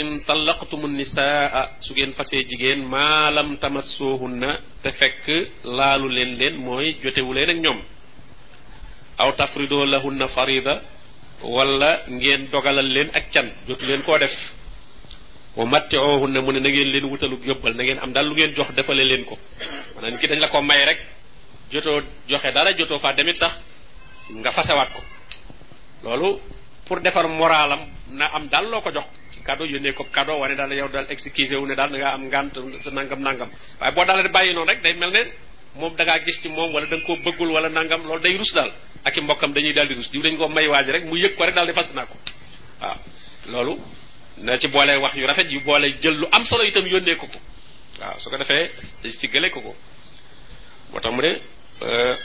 in 0.00 0.06
ni 0.24 0.88
nisaa 0.88 1.68
su 1.84 1.90
ngeen 1.96 2.12
fasee 2.18 2.40
jigéen 2.50 2.80
maalam 2.94 3.48
tamassoohunna 3.64 4.50
te 4.82 4.88
fekk 5.00 5.26
laalu 5.78 6.06
leen 6.16 6.30
leen 6.40 6.54
mooy 6.66 6.86
jotewu 7.02 7.32
leen 7.36 7.50
ak 7.54 7.58
ñoom 7.64 7.78
aw 9.22 9.30
tafridoo 9.40 9.84
lahunna 9.92 10.26
farida 10.36 10.74
wala 11.56 11.90
ngeen 12.16 12.40
dogalal 12.52 12.88
leen 12.96 13.08
ak 13.18 13.24
can 13.34 13.48
jotu 13.68 13.84
leen 13.90 14.02
koo 14.06 14.18
def 14.22 14.32
wa 15.56 15.64
mattioohunna 15.72 16.40
mu 16.44 16.52
ne 16.52 16.60
na 16.60 16.68
ngeen 16.70 16.88
leen 16.94 17.04
wutalu 17.12 17.36
yóbbal 17.50 17.72
na 17.76 17.84
ngeen 17.84 17.98
am 18.04 18.12
daal 18.12 18.26
lu 18.28 18.34
ngeen 18.34 18.52
jox 18.56 18.68
defalee 18.78 19.04
leen 19.10 19.24
ko 19.24 19.34
maanaam 19.94 20.16
ki 20.20 20.26
dañ 20.26 20.40
la 20.40 20.48
ko 20.48 20.62
may 20.62 20.84
rek 20.88 20.98
jotoo 21.72 22.00
joxe 22.28 22.50
dara 22.54 22.72
jotoo 22.78 22.98
fa 22.98 23.12
demit 23.12 23.36
sax 23.36 23.52
nga 24.40 24.50
fasewaat 24.56 24.88
ko 24.94 25.00
loolu 26.04 26.40
pour 26.86 26.98
defar 27.04 27.28
moraalam 27.28 27.82
na 28.16 28.24
am 28.36 28.48
daal 28.48 28.64
loo 28.70 28.80
ko 28.80 28.90
jox 28.90 29.06
ci 29.32 29.40
yónnee 29.72 29.92
ko 29.92 30.04
cadeau 30.12 30.40
wane 30.40 30.54
daal 30.56 30.72
yow 30.74 30.88
daal 30.88 31.06
excusé 31.10 31.56
wu 31.56 31.66
ne 31.66 31.74
daal 31.74 31.88
da 31.90 31.98
ngaa 31.98 32.12
am 32.14 32.28
ngànt 32.28 32.54
sa 32.82 32.90
nangam 32.90 33.20
nangam 33.20 33.48
waaye 33.80 33.94
boo 33.94 34.04
daal 34.04 34.22
di 34.22 34.28
bàyyi 34.28 34.52
noonu 34.54 34.70
rek 34.70 34.82
day 34.82 34.92
mel 34.94 35.10
ne 35.10 35.22
moom 35.76 35.94
da 35.96 36.18
gis 36.20 36.40
ci 36.42 36.48
moom 36.48 36.72
wala 36.74 36.86
da 36.86 36.96
nga 36.96 37.04
koo 37.06 37.16
bëggul 37.16 37.50
wala 37.50 37.68
nangam 37.68 38.02
loolu 38.02 38.20
day 38.20 38.36
rus 38.36 38.52
daal 38.54 38.70
ak 39.04 39.16
i 39.16 39.20
mbokkam 39.20 39.52
dañuy 39.52 39.72
daal 39.72 39.88
di 39.88 39.94
rus 39.94 40.10
diw 40.10 40.22
dañu 40.22 40.36
ko 40.38 40.48
may 40.48 40.66
waaj 40.68 40.90
rek 40.90 41.04
mu 41.04 41.16
yëg 41.16 41.34
ko 41.36 41.44
rek 41.44 41.54
daal 41.54 41.66
di 41.66 41.74
loolu 43.50 43.78
na 44.38 44.56
ci 44.58 44.68
boole 44.68 44.96
wax 44.98 45.14
yu 45.14 45.26
rafet 45.26 45.50
yu 45.50 45.60
boole 45.60 45.86
jël 46.00 46.14
lu 46.14 46.26
am 46.30 46.44
solo 46.44 46.64
itam 46.64 46.86
yónnee 46.86 47.16
ko 47.16 47.26
ko 47.26 47.38
su 48.18 48.30
ko 48.30 48.36
defee 48.36 48.70
siggale 49.10 49.50
ko 49.50 49.60
ko 49.60 49.74
moo 50.92 51.12
mu 51.14 51.22
ne 51.22 51.40
euh, 51.80 52.16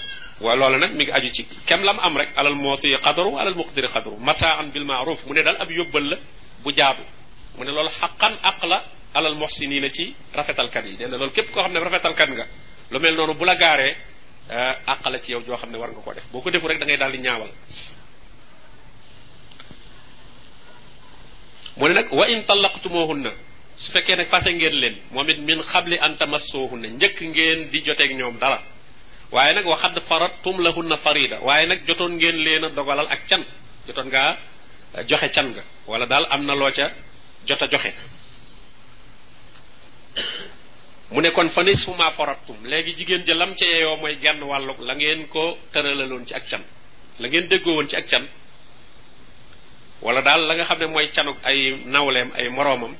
loolu 0.42 0.78
nag 0.78 0.92
mi 0.94 1.04
ngi 1.04 1.12
aju 1.12 1.32
ci 1.32 1.48
kem 1.66 1.84
lam 1.84 2.00
am 2.00 2.18
rek 2.18 2.30
alal 2.36 2.56
moo 2.56 2.76
si 2.76 2.94
xadaru 2.98 3.38
alal 3.40 3.56
muqdiri 3.56 3.88
xadaru 3.88 4.18
mataa 4.20 4.58
am 4.60 4.70
bil 4.72 4.84
maaruf 4.86 5.26
mu 5.26 5.34
ne 5.34 5.42
daal 5.42 5.56
ab 5.56 5.70
yóbbal 5.72 6.04
la 6.10 6.18
bu 6.66 6.70
jaadu 6.80 7.04
mu 7.58 7.66
ne 7.66 7.72
loolu 7.76 7.90
xaqan 8.00 8.34
aq 8.42 8.60
la 8.66 8.80
alal 9.14 9.36
muhsinin 9.36 9.86
ci 9.92 10.16
kat 10.34 10.86
yi 10.86 10.96
nee 11.00 11.08
na 11.08 11.18
loolu 11.18 11.32
képp 11.34 11.52
koo 11.54 11.62
xam 11.64 11.74
ne 11.74 11.80
rafetalkat 11.80 12.30
nga 12.30 12.46
lu 12.92 13.00
mel 13.00 13.16
noonu 13.16 13.34
bu 13.34 13.46
la 13.46 13.56
gaaree 13.56 13.94
àq 14.92 15.00
eh, 15.06 15.10
la 15.12 15.18
ci 15.22 15.32
yow 15.32 15.42
joo 15.48 15.58
xam 15.58 15.70
war 15.76 15.90
nga 15.90 16.02
ko 16.06 16.14
def 16.14 16.26
boo 16.32 16.42
ko 16.42 16.50
defu 16.52 16.68
rek 16.68 16.80
da 16.80 16.86
ngay 16.86 16.98
daal 16.98 17.12
di 17.12 17.18
ñaawal 17.20 17.50
mu 21.78 21.84
ne 21.88 21.94
nag 21.94 22.08
wa 22.12 22.26
in 22.30 22.42
tallaqtumuhunna 22.48 23.32
su 23.78 23.92
fekkee 23.94 24.16
nag 24.16 24.28
fase 24.34 24.50
ngeen 24.54 24.76
leen 24.82 24.96
momit 25.12 25.38
min 25.50 25.60
xabli 25.64 25.98
an 26.06 26.14
tamassuhunna 26.20 26.88
njëkk 26.96 27.18
ngeen 27.32 27.70
di 27.72 27.78
joteeg 27.86 28.12
ñoom 28.18 28.36
dara 28.42 28.60
waaye 29.32 29.54
nag 29.58 29.66
farattum 30.10 30.56
lahunna 30.66 30.98
farida 31.04 31.36
waaye 31.46 31.66
nag 31.68 31.80
jotoon 31.88 32.12
ngeen 32.20 32.36
leen 32.46 32.64
dogalal 32.78 33.08
ak 33.16 33.22
can 33.30 33.44
jotoon 33.88 34.08
ngaa 34.14 34.32
joxe 35.08 35.30
can 35.32 35.52
nga 35.52 35.64
wala 35.88 36.06
daal 36.08 36.26
am 36.32 36.46
na 36.46 36.56
loo 36.56 36.72
ca 36.72 36.86
jot 37.48 37.62
a 37.62 37.68
joxe 37.68 37.92
mu 41.12 41.22
ne 41.22 41.32
kon 41.32 41.50
fa 41.50 41.64
nisfu 41.64 41.94
ma 41.94 42.10
farattum 42.12 42.56
léegi 42.64 42.96
jigéen 42.98 43.24
ja 43.28 43.36
lam 43.36 43.54
ca 43.56 43.66
yeyoo 43.66 43.98
mooy 43.98 44.16
genn 44.22 44.42
wàllu 44.44 44.74
la 44.80 44.94
ngeen 44.96 45.28
ko 45.28 45.58
tëralaloon 45.72 46.26
ci 46.26 46.34
ak 46.34 46.48
can 46.48 46.64
la 47.20 47.28
ngeen 47.28 47.48
déggoo 47.48 47.74
woon 47.76 47.88
ci 47.88 47.96
ak 47.96 48.08
can 48.08 48.26
wala 50.02 50.22
daal 50.22 50.48
la 50.48 50.56
nga 50.56 50.64
xam 50.66 50.80
ne 50.80 50.86
mooy 50.88 51.10
canuk 51.12 51.38
ay 51.44 51.72
nawleem 51.86 52.32
ay 52.36 52.50
moroomam 52.50 52.96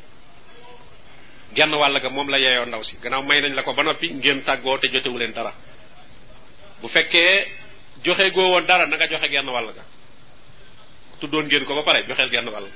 genn 1.56 1.74
wàll 1.74 2.00
ga 2.00 2.10
moom 2.10 2.30
la 2.30 2.38
yeyoo 2.38 2.66
ndaw 2.66 2.84
si 2.84 2.98
gannaaw 3.02 3.24
may 3.24 3.42
nañ 3.42 3.54
la 3.56 3.64
ko 3.64 3.74
ba 3.74 3.84
noppi 3.84 4.10
ngeen 4.14 4.44
tàggoo 4.44 4.78
te 4.78 4.88
jotewu 4.94 5.18
leen 5.18 5.32
dara 5.34 5.54
bu 6.82 6.88
fekkee 6.88 7.48
joxe 8.04 8.32
goo 8.32 8.50
woon 8.52 8.66
dara 8.66 8.86
na 8.86 8.98
joxe 9.08 9.28
genn 9.30 9.50
wàll 9.50 9.74
ga 9.74 9.84
Tudon 11.20 11.46
ngeen 11.50 11.66
ko 11.66 11.74
ba 11.74 11.84
pare 11.84 12.06
joxel 12.06 12.30
genn 12.30 12.50
wal 12.50 12.68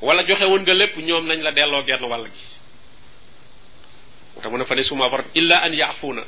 wala 0.00 0.24
joxe 0.24 0.44
won 0.48 0.62
nga 0.64 0.74
lepp 0.74 0.96
ñom 0.96 1.26
nañ 1.26 1.40
la 1.42 1.50
delloo 1.52 1.84
genn 1.84 2.04
wal 2.08 2.24
gi 2.24 2.44
te 4.42 4.48
mu 4.48 4.64
fa 4.64 4.74
ne 4.74 4.82
suma 4.82 5.08
far 5.10 5.24
illa 5.34 5.60
an 5.64 5.72
yafuna 5.76 6.22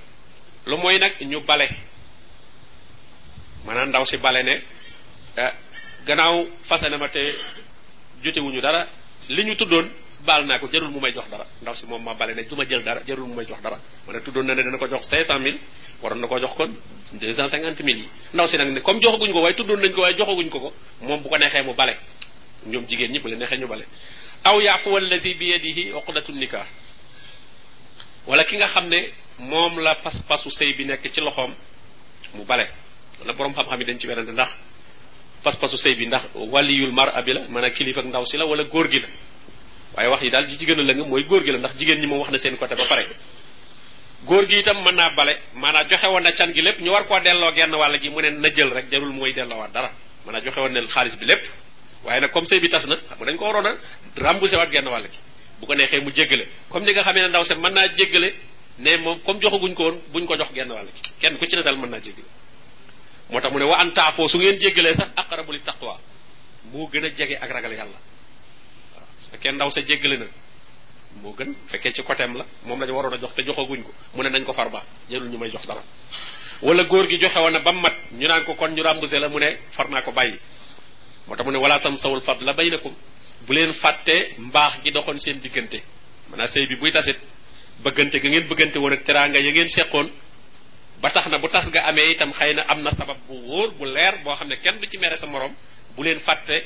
lu 0.66 0.76
moy 0.76 0.98
nak 0.98 1.20
ñu 1.20 1.40
balé 1.48 1.68
manan 3.64 3.88
ndaw 3.88 4.04
ci 4.04 4.16
balé 4.18 4.42
ne 4.42 4.60
eh, 5.36 5.52
gannaaw 6.06 6.36
fasane 6.68 6.96
ma 6.98 7.08
jotté 8.22 8.40
wuñu 8.40 8.60
dara 8.60 8.86
liñu 9.28 9.54
tudon 9.56 9.88
baal 10.24 10.44
naa 10.44 10.58
ko 10.60 10.66
jarul 10.68 10.88
mu 10.92 11.00
may 11.00 11.12
jox 11.12 11.24
dara 11.32 11.44
ndaw 11.62 11.74
si 11.74 11.86
moom 11.86 12.02
ma 12.02 12.14
bale 12.14 12.34
ne 12.34 12.44
du 12.44 12.54
ma 12.56 12.64
jël 12.64 12.82
dara 12.82 13.00
jarul 13.06 13.26
mu 13.28 13.34
may 13.34 13.46
jox 13.46 13.60
dara 13.62 13.80
ma 14.06 14.12
ne 14.12 14.20
tuddoon 14.20 14.42
na 14.46 14.54
ne 14.54 14.62
dana 14.62 14.76
ko 14.78 14.86
jox 14.86 15.08
cinq 15.08 15.22
cent 15.24 15.40
mille 15.40 15.58
waroon 16.02 16.20
na 16.20 16.26
ko 16.26 16.38
jox 16.38 16.52
kon 16.56 16.70
deux 17.12 17.34
cent 17.34 17.48
cinquante 17.48 17.80
si 17.80 18.02
nag 18.56 18.68
ne 18.68 18.80
comme 18.80 19.00
joxaguñ 19.00 19.32
ko 19.32 19.40
waaye 19.42 19.54
tuddoon 19.54 19.80
nañ 19.80 19.92
ko 19.94 20.00
waaye 20.02 20.16
joxaguñ 20.16 20.48
ko 20.50 20.58
ko 20.60 20.72
moom 21.00 21.22
bu 21.22 21.28
ko 21.28 21.36
neexee 21.38 21.62
mu 21.62 21.74
bale 21.74 21.96
ñoom 22.66 22.86
jigéen 22.88 23.12
ñi 23.12 23.18
bu 23.18 23.28
leen 23.28 23.38
neexee 23.38 23.58
ñu 23.58 23.66
bale 23.68 23.86
aw 24.44 24.60
yaafu 24.60 24.96
allazi 24.96 25.34
bi 25.34 25.50
yadihi 25.50 25.92
uqdatun 25.92 26.34
nikah 26.36 26.66
wala 28.26 28.44
ki 28.44 28.56
nga 28.56 28.68
xam 28.68 28.88
ne 28.88 29.10
moom 29.38 29.80
la 29.80 29.94
pas-pasu 29.96 30.50
sëy 30.50 30.74
bi 30.74 30.84
nekk 30.84 31.02
ci 31.10 31.20
loxoom 31.20 31.54
mu 32.34 32.44
bale 32.44 32.68
wala 33.20 33.32
borom 33.32 33.52
xam-xam 33.54 33.80
yi 33.80 33.84
dañ 33.86 33.98
ci 33.98 34.06
werante 34.06 34.32
ndax 34.32 34.50
pas-pasu 35.42 35.76
sëy 35.78 35.94
bi 35.94 36.06
ndax 36.06 36.28
waliyul 36.34 36.92
mar 36.92 37.10
abi 37.16 37.32
la 37.32 37.40
mën 37.48 37.64
a 37.64 37.70
kilifa 37.70 38.02
ndaw 38.02 38.24
si 38.26 38.36
la 38.36 38.44
wala 38.44 38.62
góor 38.64 38.88
gi 38.90 39.00
la 39.00 39.08
waaye 39.96 40.08
wax 40.08 40.22
yi 40.22 40.30
daal 40.30 40.46
ji 40.46 40.56
ci 40.58 40.66
la 40.66 40.92
a 40.92 41.06
mooy 41.06 41.22
góor 41.24 41.44
gi 41.44 41.52
la 41.52 41.58
ndax 41.58 41.76
jigéen 41.76 42.00
ñi 42.00 42.06
moom 42.06 42.18
wax 42.20 42.30
na 42.30 42.38
seen 42.38 42.56
côté 42.56 42.74
ba 42.76 42.84
pare 42.86 43.06
góor 44.24 44.46
gi 44.46 44.58
itam 44.58 44.82
mën 44.84 44.94
naa 44.94 45.10
bale 45.14 45.36
maanaam 45.54 45.88
joxe 45.88 46.04
woon 46.06 46.24
a 46.26 46.32
can 46.32 46.52
gi 46.54 46.62
lépp 46.62 46.78
ñu 46.80 46.90
war 46.92 47.06
koo 47.06 47.18
delloo 47.20 47.52
genn 47.54 47.74
wàll 47.74 47.98
gi 48.00 48.08
mu 48.08 48.20
ne 48.20 48.30
na 48.30 48.48
jël 48.54 48.68
rek 48.70 48.86
jarul 48.90 49.10
mooy 49.12 49.32
delloowaat 49.32 49.72
dara 49.72 49.90
maanaam 50.26 50.44
joxe 50.44 50.58
woon 50.60 50.70
na 50.72 50.80
xaalis 50.86 51.16
bi 51.18 51.24
lépp 51.26 51.42
waaye 52.04 52.20
nag 52.20 52.30
comme 52.30 52.46
sëy 52.46 52.60
bi 52.60 52.68
tas 52.68 52.86
na 52.86 52.96
xam 52.96 53.18
nga 53.18 53.34
ko 53.36 53.44
waroon 53.44 53.66
a 53.66 53.74
remboursé 54.16 54.56
waat 54.56 54.70
genn 54.70 54.86
wàll 54.86 55.06
gi 55.10 55.18
ko 55.66 55.74
neexee 55.74 56.00
mu 56.00 56.10
jéggale 56.12 56.46
comme 56.68 56.84
ni 56.86 56.92
nga 56.92 57.02
xamee 57.02 57.22
ne 57.22 57.28
ndaw 57.28 57.44
se 57.44 57.54
mën 57.54 57.72
naa 57.72 57.88
jéggale 57.96 58.34
ne 58.78 58.96
moom 58.98 59.18
comme 59.22 59.40
joxaguñ 59.42 59.74
ko 59.74 59.82
woon 59.82 60.00
buñ 60.12 60.24
ko 60.26 60.36
jox 60.36 60.52
genn 60.54 60.70
wàll 60.70 60.86
gi 60.86 61.00
kenn 61.20 61.36
ku 61.38 61.46
ci 61.46 61.56
ne 61.56 61.62
dal 61.62 61.76
mën 61.76 61.90
naa 61.90 61.98
jéggale 61.98 62.28
moo 63.30 63.40
tax 63.40 63.50
mu 63.52 63.58
ne 63.58 63.64
wa 63.64 63.76
an 63.76 63.90
taafoo 63.90 64.28
su 64.28 64.38
ngeen 64.38 64.56
jéggalee 64.60 64.94
sax 64.94 65.08
aqrabu 65.16 65.52
li 65.52 65.60
taqwa 65.62 65.98
moo 66.72 66.86
gën 66.92 67.04
a 67.04 67.08
jege 67.08 67.36
ak 67.40 67.50
ragal 67.50 67.72
yàlla 67.72 67.98
fekkee 69.30 69.52
ndaw 69.54 69.70
sa 69.70 69.80
jéggale 69.80 70.16
na 70.18 70.26
moo 71.22 71.32
gën 71.38 71.54
fekkee 71.68 71.92
ci 71.92 72.02
côté 72.02 72.22
am 72.22 72.36
la 72.36 72.44
moom 72.66 72.80
lañu 72.80 72.92
waroon 72.94 73.14
a 73.14 73.18
jox 73.18 73.34
te 73.34 73.42
joxaguñ 73.42 73.82
ko 73.82 73.92
mu 74.14 74.22
ne 74.22 74.28
nañ 74.30 74.44
ko 74.44 74.52
far 74.52 74.70
baax 74.70 74.82
jërul 75.08 75.28
ñu 75.28 75.38
may 75.38 75.50
jox 75.50 75.66
dara 75.66 75.82
wala 76.62 76.82
góor 76.84 77.08
gi 77.08 77.18
joxe 77.20 77.36
woon 77.38 77.52
na 77.52 77.60
ba 77.60 77.72
mu 77.72 77.80
mat 77.80 77.94
ñu 78.12 78.26
naan 78.28 78.44
ko 78.44 78.54
kon 78.54 78.68
ñu 78.74 78.82
remboursé 78.82 79.18
la 79.18 79.28
mu 79.28 79.38
ne 79.38 79.56
far 79.70 79.88
naa 79.88 80.02
ko 80.02 80.12
bàyyi 80.12 80.38
moo 81.26 81.36
tax 81.36 81.44
mu 81.46 81.50
ne 81.52 81.56
tam 81.58 81.62
wala 81.62 81.78
tansawul 81.80 82.20
ne 82.40 82.78
ko 82.82 82.92
bu 83.46 83.52
leen 83.52 83.72
fàtte 83.74 84.34
mbaax 84.38 84.72
gi 84.84 84.90
doxoon 84.92 85.18
seen 85.18 85.38
diggante 85.40 85.80
maanaam 86.30 86.48
sëy 86.48 86.66
bi 86.66 86.76
buy 86.76 86.92
tasit 86.92 87.18
bëggante 87.82 88.16
ga 88.20 88.28
ngeen 88.28 88.46
bëggante 88.48 88.76
woon 88.78 88.92
ak 88.92 89.04
teraanga 89.04 89.38
ya 89.38 89.52
ngeen 89.52 89.68
seqoon 89.68 90.10
ba 91.00 91.10
tax 91.10 91.26
na 91.28 91.38
bu 91.38 91.48
tas 91.48 91.70
ga 91.70 91.82
amee 91.86 92.10
itam 92.12 92.32
xëy 92.32 92.54
na 92.54 92.62
am 92.68 92.82
na 92.82 92.90
sabab 92.90 93.16
bu 93.26 93.34
wóor 93.34 93.70
bu 93.78 93.84
leer 93.86 94.18
boo 94.24 94.34
xam 94.36 94.48
ne 94.48 94.56
kenn 94.60 94.78
du 94.80 94.86
ci 94.86 94.98
mere 94.98 95.16
sa 95.16 95.26
morom 95.26 95.52
bu 95.96 96.02
leen 96.02 96.20
fàtte 96.20 96.62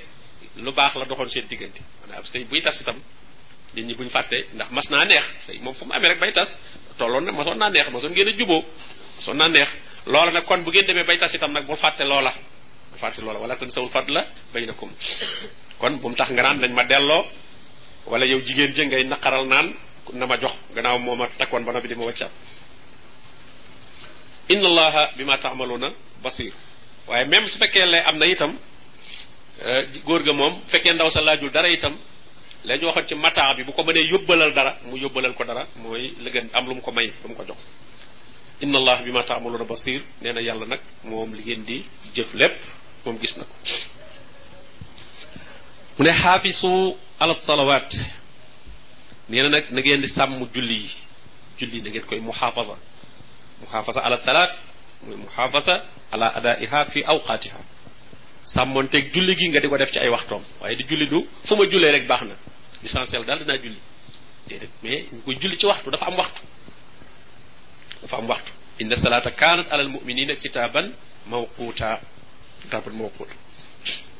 lu 0.58 0.72
bax 0.72 0.94
la 0.96 1.04
doxoon 1.04 1.28
seen 1.28 1.46
diggante 1.48 1.80
ab 2.14 2.26
sey 2.26 2.44
buy 2.44 2.60
tass 2.62 2.82
tam 2.84 2.98
nit 3.74 3.84
ñi 3.86 3.94
buñ 3.94 4.08
fàtte 4.10 4.36
ndax 4.54 4.68
mas 4.70 4.90
na 4.90 5.04
neex 5.04 5.24
sey 5.40 5.58
mom 5.62 5.74
fu 5.74 5.84
mu 5.84 5.92
amé 5.94 6.08
rek 6.08 6.20
bay 6.20 6.32
tass 6.32 6.58
tolon 6.96 7.22
na 7.24 7.32
masoon 7.32 7.58
na 7.58 7.68
neex 7.70 7.88
masoon 7.90 8.12
ngeen 8.12 8.28
a 8.28 8.32
juboo 8.36 8.62
masoon 9.16 9.36
naa 9.36 9.48
neex 9.48 9.68
lola 10.06 10.30
nak 10.32 10.44
kon 10.46 10.62
bu 10.64 10.72
gene 10.72 10.86
deme 10.86 11.02
bay 11.04 11.18
tass 11.18 11.36
tam 11.38 11.52
nak 11.52 11.64
bu 11.66 11.74
fàtte 11.76 12.04
lola 12.04 12.32
bul 13.00 13.10
lola 13.26 13.38
wala 13.38 13.56
tan 13.56 13.70
sawul 13.70 13.90
fadla 13.90 14.24
baynakum 14.52 14.90
kon 15.78 15.96
bu 15.98 16.08
mu 16.08 16.14
tax 16.14 16.30
nga 16.30 16.42
naan 16.42 16.58
dañ 16.60 16.70
ma 16.72 16.84
dello 16.84 17.26
wala 18.06 18.24
yow 18.26 18.40
jigen 18.46 18.72
je 18.74 18.82
ngay 18.86 19.04
nakaral 19.04 19.44
naan 19.46 19.74
nama 20.12 20.36
jox 20.38 20.52
gannaaw 20.74 20.98
moma 20.98 21.28
takkon 21.38 21.64
ba 21.64 21.72
nabi 21.72 21.88
di 21.88 21.94
mo 21.94 22.04
waccat 22.06 22.30
inna 24.48 24.66
allaha 24.70 25.02
bima 25.16 25.38
ta'maluna 25.38 25.90
basir 26.22 26.52
waye 27.08 27.24
même 27.24 27.46
su 27.48 27.58
fekke 27.58 27.82
lay 27.86 28.00
am 28.08 28.16
na 28.18 28.26
itam 28.26 28.52
Eh, 29.60 29.86
góor 30.04 30.22
ga 30.22 30.32
moom 30.32 30.60
fekkee 30.66 30.92
ndaw 30.92 31.10
sa 31.14 31.20
laajul 31.22 31.50
dara 31.54 31.70
itam 31.70 31.94
la 32.64 32.74
ñu 32.74 32.90
ci 33.06 33.14
mataa 33.14 33.54
bi 33.54 33.62
bu 33.62 33.72
ko 33.72 33.82
mënee 33.84 34.08
yóbbalal 34.10 34.52
dara 34.52 34.76
mu 34.84 34.96
yóbbalal 34.98 35.32
ko 35.34 35.44
dara 35.44 35.64
mooy 35.76 36.10
li 36.18 36.30
am 36.52 36.66
lu 36.66 36.74
mu 36.74 36.82
ko 36.82 36.90
may 36.90 37.06
lu 37.22 37.28
mu 37.28 37.34
ko 37.36 37.44
jox 37.46 37.58
inna 38.60 38.78
allah 38.78 39.02
bi 39.04 39.12
ma 39.12 39.22
taamaloona 39.22 39.64
basir 39.64 40.02
nee 40.20 40.32
yàlla 40.42 40.66
nag 40.66 40.80
moom 41.04 41.32
li 41.34 41.42
ngeen 41.46 41.62
di 41.64 41.76
jëf 42.14 42.34
lépp 42.34 42.56
moom 43.04 43.16
gis 43.20 43.36
na 43.36 43.44
ne 45.98 46.12
xaafisu 46.22 46.96
ala 47.20 47.34
salawaat 47.34 47.92
nee 49.28 49.42
na 49.42 49.48
nag 49.48 49.64
na 49.70 49.80
ngeen 49.80 50.00
di 50.00 50.08
sàmm 50.08 50.48
julli 50.54 50.78
yi 50.82 50.90
julli 51.58 51.78
na 51.82 51.88
ngeen 51.90 52.06
koy 52.08 52.20
muxaafasa 52.20 52.74
muxaafasa 53.62 54.00
ala 54.02 54.16
salaat 54.16 54.52
mooy 55.04 55.16
muxaafasa 55.24 55.74
ala 56.12 56.26
adaiha 56.38 56.80
fi 56.90 56.98
awqaatiha 57.12 57.60
sàmmonteeg 58.52 59.10
julli 59.14 59.34
gi 59.36 59.48
nga 59.48 59.60
di 59.60 59.68
ko 59.68 59.76
def 59.76 59.90
ci 59.90 59.98
ay 59.98 60.08
waxtoom 60.10 60.42
waaye 60.60 60.76
di 60.76 60.84
julli 60.84 61.06
du 61.08 61.26
fu 61.46 61.56
ma 61.56 61.64
jullee 61.66 61.90
rek 61.92 62.06
baax 62.06 62.22
na 62.22 62.34
l'essentiel 62.82 63.24
daal 63.24 63.38
dinaa 63.38 63.58
julli 63.58 63.80
mais 64.82 65.04
ñu 65.12 65.22
koy 65.24 65.36
julli 65.36 65.56
ci 65.56 65.66
waxtu 65.66 65.90
dafa 65.90 66.06
am 66.06 66.16
waxtu 66.16 66.42
dafa 68.02 68.16
am 68.16 68.26
waxtu 68.28 68.52
inna 68.80 68.96
salaata 68.96 69.30
kaanat 69.30 69.66
alal 69.72 69.88
muminina 69.88 70.34
kitaaban 70.36 70.92
mawquuta 71.26 72.00
kitaaban 72.62 72.94
mawquuta 72.96 73.34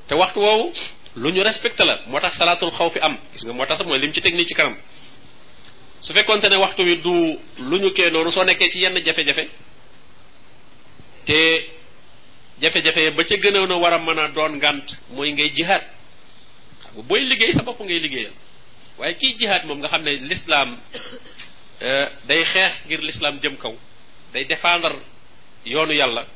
te 0.09 0.15
waxtu 0.15 0.39
woowu 0.41 0.73
lu 1.17 1.29
ñu 1.31 1.43
respecté 1.43 1.85
la 1.85 2.01
moo 2.07 2.21
tax 2.21 2.35
salaatul 2.37 2.71
xaw 2.73 2.91
fi 2.91 2.99
am 3.01 3.19
gis 3.33 3.45
nga 3.45 3.53
moo 3.53 3.67
tax 3.67 3.79
sax 3.79 3.87
mooy 3.87 3.99
lim 3.99 4.13
ci 4.13 4.21
teg 4.23 4.35
nii 4.35 4.47
ci 4.47 4.55
kanam 4.55 4.77
su 6.01 6.13
fekkonte 6.15 6.49
ne 6.49 6.57
waxtu 6.57 6.83
wi 6.85 6.97
du 6.99 7.15
lu 7.69 7.77
ñu 7.79 7.91
kee 7.93 8.11
soo 8.33 8.45
nekkee 8.45 8.71
ci 8.71 8.79
yenn 8.81 8.97
jafe-jafe 9.05 9.45
te 11.27 11.75
jafe-jafe 12.61 13.11
ba 13.17 13.25
ca 13.25 13.35
gënoon 13.37 13.71
a 13.73 13.77
war 13.77 13.95
a 13.95 13.99
mën 13.99 14.19
a 14.19 14.29
doon 14.33 14.57
ngànt 14.59 14.99
mooy 15.11 15.33
ngay 15.33 15.51
jihaad 15.55 15.83
booy 17.09 17.21
liggéey 17.25 17.53
sa 17.53 17.63
bopp 17.63 17.81
ngay 17.81 17.99
liggéeyal 17.99 18.33
waaye 18.99 19.15
kii 19.17 19.35
jihaad 19.39 19.65
moom 19.67 19.79
nga 19.79 19.89
xam 19.89 20.03
ne 20.05 20.11
l'islam 20.29 20.79
euh, 21.83 22.09
day 22.29 22.45
xeex 22.45 22.73
ngir 22.87 23.01
l'islam 23.01 23.39
jëm 23.43 23.57
kaw 23.57 23.75
day 24.33 24.45
défendre 24.45 24.95
yoonu 25.67 25.93
yàlla 25.95 26.27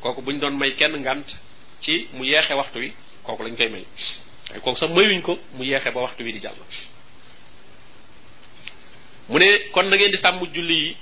kooku 0.00 0.22
bu 0.22 0.32
ñu 0.32 0.38
doon 0.38 0.56
may 0.58 0.72
kenn 0.74 1.00
ngànt 1.00 1.38
ci 1.80 2.08
mu 2.14 2.24
yeexe 2.24 2.54
waxtu 2.54 2.78
wi 2.78 2.92
kooku 3.22 3.42
lañ 3.42 3.56
koy 3.56 3.68
may 3.68 3.84
waaye 4.48 4.60
kooku 4.60 4.78
sax 4.78 4.90
mayuñ 4.92 5.22
ko 5.22 5.38
mu 5.54 5.64
yeexe 5.64 5.90
ba 5.92 6.00
waxtu 6.00 6.24
wi 6.24 6.32
di 6.32 6.40
jàll 6.40 6.56
mu 9.28 9.38
ne 9.38 9.58
kon 9.70 9.84
na 9.88 9.96
ngeen 9.96 10.10
di 10.10 10.16
sàmm 10.18 10.44
julli 10.52 10.74
yi 10.74 10.96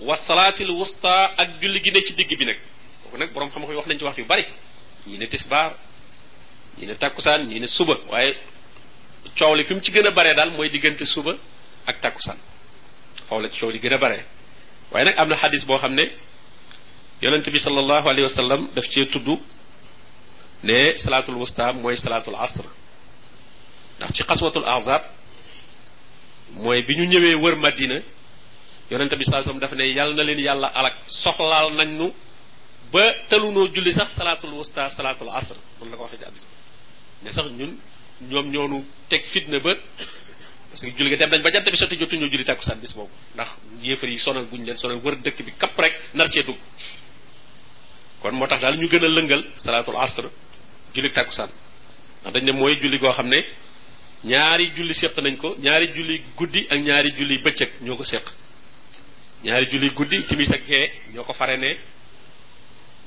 wasalaatil 0.00 0.70
wusta 0.70 1.32
ak 1.38 1.60
julli 1.62 1.80
gi 1.82 1.90
ne 1.90 2.02
ci 2.02 2.12
digg 2.12 2.38
bi 2.38 2.44
nag 2.44 2.56
kooku 3.12 3.20
nag 3.24 3.30
borom 3.34 3.48
xam 3.52 3.64
wax 3.64 3.86
nañ 3.88 3.98
ci 3.98 4.04
wax 4.04 4.16
yu 4.16 4.24
bari 4.24 4.44
ñii 5.06 5.18
ne 5.18 5.26
tisbaar 5.26 5.74
ñii 6.78 6.86
ne 6.86 6.94
takkusaan 6.98 7.44
ñii 7.46 7.60
ne 7.60 7.66
suba 7.66 7.98
waaye 8.08 8.34
coow 9.36 9.54
li 9.54 9.64
fi 9.64 9.74
mu 9.74 9.80
ci 9.80 9.92
gën 9.92 10.06
a 10.06 10.10
baree 10.10 10.34
daal 10.34 10.50
mooy 10.50 10.70
diggante 10.70 11.04
suba 11.04 11.36
ak 11.86 12.00
takkusaan 12.00 12.38
foofu 13.28 13.42
la 13.42 13.48
coow 13.50 13.70
li 13.70 13.78
gën 13.78 13.92
a 13.92 13.98
bare 13.98 14.24
waaye 14.90 15.04
nag 15.04 15.14
am 15.18 15.28
na 15.28 15.36
xadis 15.36 15.64
boo 15.66 15.76
xam 15.78 15.92
ne 15.94 16.04
yonent 17.20 17.44
bi 17.52 17.58
sallallahu 17.58 18.08
alayhi 18.08 18.22
wa 18.22 18.28
sallam 18.34 18.68
daf 18.74 18.84
cee 18.88 19.04
tudd 19.06 19.28
ne 20.64 20.96
salaatul 20.96 21.36
wusta 21.36 21.72
mooy 21.72 21.96
salaatul 21.96 22.34
asr 22.46 22.64
ndax 23.98 24.10
ci 24.16 24.22
xaswatul 24.22 24.64
ahzab 24.74 25.02
mooy 26.54 26.80
bi 26.82 26.92
ñu 26.98 27.04
ñëwee 27.12 27.34
wër 27.42 27.56
madina 27.56 27.98
yonent 28.90 29.12
bi 29.18 29.24
sallallahu 29.24 29.50
alayhi 29.50 29.50
wa 29.50 29.52
sallam 29.52 29.62
daf 29.64 29.72
ne 29.78 29.84
yàlla 29.96 30.22
leen 30.28 30.38
yàlla 30.46 30.68
alak 30.78 30.94
soxlaal 31.22 31.70
nañ 31.80 31.88
nu 32.00 32.08
ba 32.92 33.04
talunoo 33.30 33.64
julli 33.74 33.92
sax 33.98 34.08
salatul 34.18 34.52
wusta 34.60 34.82
salatul 34.96 35.30
asr 35.38 35.56
mun 35.80 35.88
la 35.90 35.96
ko 35.98 36.02
waxe 36.06 36.16
ci 36.20 36.24
hadith 36.24 36.46
ne 37.24 37.30
sax 37.36 37.46
ñun 37.58 37.72
ñom 38.32 38.46
ñonu 38.54 38.78
tek 39.08 39.22
fitna 39.32 39.58
ba 39.64 39.72
parce 40.70 40.82
que 40.84 40.90
julli 40.96 41.10
ga 41.10 41.16
dem 41.16 41.30
nañ 41.30 41.42
ba 41.42 41.50
jant 41.54 41.64
bi 41.70 41.76
sotti 41.76 41.96
jottu 41.98 42.16
ñu 42.16 42.26
julli 42.30 42.44
takusan 42.44 42.76
bis 42.82 42.92
bobu 42.94 43.14
ndax 43.34 43.48
yéefar 43.82 44.08
yi 44.10 44.18
sonal 44.18 44.44
guñ 44.50 44.62
leen 44.66 44.76
sonal 44.76 44.98
wër 45.04 45.16
dekk 45.24 45.40
bi 45.42 45.52
kap 45.58 45.78
rek 45.78 45.94
nar 46.12 46.28
ci 46.30 46.42
dug 46.44 46.58
kon 48.20 48.32
motax 48.36 48.60
dal 48.60 48.76
ñu 48.76 48.88
gëna 48.88 49.08
leungal 49.08 49.42
salatul 49.56 49.96
asr 49.96 50.24
julli 50.94 51.10
takusan 51.12 51.50
ndax 52.20 52.32
dañ 52.34 52.44
ne 52.44 52.52
moy 52.52 52.76
julli 52.82 52.98
go 52.98 53.10
xamne 53.12 53.38
ñaari 54.24 54.64
julli 54.76 54.94
sekk 54.94 55.16
nañ 55.18 55.36
ko 55.36 55.56
ñaari 55.58 55.86
julli 55.94 56.22
guddi 56.36 56.60
ak 56.70 56.78
ñaari 56.80 57.10
julli 57.18 57.38
beccëk 57.44 57.70
ñoko 57.80 58.04
sekk 58.04 58.26
ñaari 59.44 59.66
julli 59.72 59.88
guddi 59.96 60.16
timi 60.28 60.44
ak 60.54 60.62
ñoko 61.14 61.32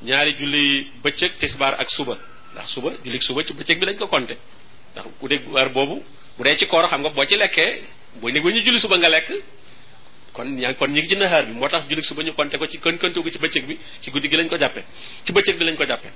ñaari 0.03 0.35
julli 0.37 0.87
bëccëg 1.03 1.37
tisbaar 1.39 1.73
ak 1.79 1.89
suba 1.89 2.17
ndax 2.53 2.67
suba 2.75 2.89
julli 3.03 3.21
suba 3.21 3.43
ci 3.43 3.53
bëccëg 3.53 3.79
bi 3.79 3.85
lañ 3.85 3.97
ko 3.97 4.07
compter 4.07 4.35
ndax 4.93 5.05
ku 5.19 5.27
dégg 5.27 5.47
weer 5.47 5.69
boobu 5.71 6.03
bu 6.37 6.43
dee 6.43 6.57
ci 6.57 6.65
koor 6.67 6.87
xam 6.89 6.99
nga 7.01 7.09
boo 7.09 7.25
ci 7.25 7.35
lekkee 7.37 7.83
boo 8.19 8.29
ne 8.29 8.39
ñu 8.39 8.61
julli 8.61 8.79
suba 8.79 8.97
nga 8.97 9.09
lekk 9.09 9.29
kon 10.33 10.45
ñaa 10.59 10.73
kon 10.73 10.87
ñi 10.91 10.99
ngi 10.99 11.07
ci 11.09 11.15
naxaar 11.15 11.45
bi 11.45 11.53
moo 11.53 11.67
tax 11.69 11.87
julli 11.87 12.03
suba 12.03 12.23
ñu 12.23 12.33
compter 12.35 12.59
ko 12.59 12.65
ci 12.67 12.77
kon 12.79 12.97
compter 12.97 13.23
ci 13.31 13.39
bëccëg 13.39 13.77
ci 14.01 14.11
guddi 14.11 14.27
gi 14.29 14.35
lañ 14.35 14.49
ko 14.49 14.57
jàppee 14.57 14.83
ci 15.23 15.31
bëccëg 15.31 15.57
bi 15.57 15.65
lañ 15.65 15.75
ko 15.77 15.85
jàppee 15.85 16.11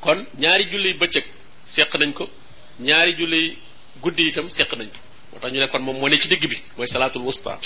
kon 0.00 0.24
ñaari 0.38 0.64
julli 0.70 0.94
bëccëg 0.94 1.24
seq 1.66 1.94
nañ 1.98 2.12
ko 2.12 2.28
ñaari 2.78 3.14
julli 3.16 3.58
guddi 4.00 4.28
itam 4.28 4.48
seq 4.50 4.70
nañ 4.76 4.88
ko 4.88 4.94
moo 5.32 5.40
tax 5.40 5.50
ñu 5.52 5.58
ne 5.60 5.66
moom 5.78 5.96
moo 5.98 6.08
ne 6.08 6.18
ci 6.20 6.28
digg 6.28 6.46
bi 6.48 6.56
mooy 6.76 6.86
salaatul 6.86 7.22
wusta 7.22 7.58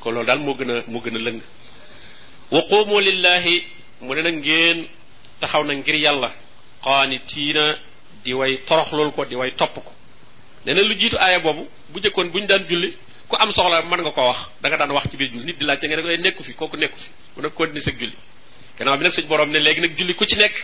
kon 0.00 0.14
loolu 0.14 0.26
daal 0.26 0.38
moo 0.38 0.54
gën 0.54 0.70
a 0.70 0.82
moo 0.86 1.00
gën 1.02 1.16
a 1.16 1.18
lëng 1.18 1.40
wa 2.52 2.62
qumu 2.68 3.00
mune 4.00 4.22
nak 4.22 4.34
ngeen 4.34 4.86
taxaw 5.40 5.62
na 5.64 5.74
ngir 5.74 5.94
yalla 5.96 6.32
qanitina 6.82 7.78
di 8.24 8.32
way 8.34 8.60
lol 8.92 9.12
ko 9.12 9.24
di 9.24 9.36
way 9.36 9.52
top 9.54 9.74
ko 9.74 9.92
nee 10.66 10.74
lu 10.74 10.94
jitu 10.98 11.16
aya 11.18 11.38
bobu 11.40 11.66
bu 11.92 12.00
jëkkoon 12.00 12.30
buñ 12.30 12.46
dan 12.46 12.64
julli 12.68 12.96
ku 13.28 13.36
am 13.38 13.50
soxla 13.52 13.82
man 13.82 14.00
nga 14.00 14.10
ko 14.10 14.22
wax 14.28 14.40
da 14.60 14.68
nga 14.68 14.76
dan 14.76 14.90
wax 14.92 15.04
ci 15.10 15.16
biir 15.16 15.30
julli 15.30 15.44
nit 15.46 15.58
di 15.58 15.64
laajte 15.64 15.84
nga 15.86 15.96
da 15.96 16.02
koy 16.02 16.14
eh, 16.14 16.18
nekk 16.18 16.38
fi 16.42 16.52
koku 16.54 16.76
nekk 16.76 16.94
fi 16.96 17.08
mu 17.36 17.80
sa 17.86 17.90
julli 17.98 18.16
gannaaw 18.78 18.98
bi 18.98 19.04
nak 19.04 19.12
suñ 19.12 19.26
borom 19.26 19.50
ne 19.50 19.58
legi 19.58 19.80
nak 19.80 19.92
julli 19.98 20.14
ku 20.14 20.24
ci 20.26 20.36
nekk 20.36 20.56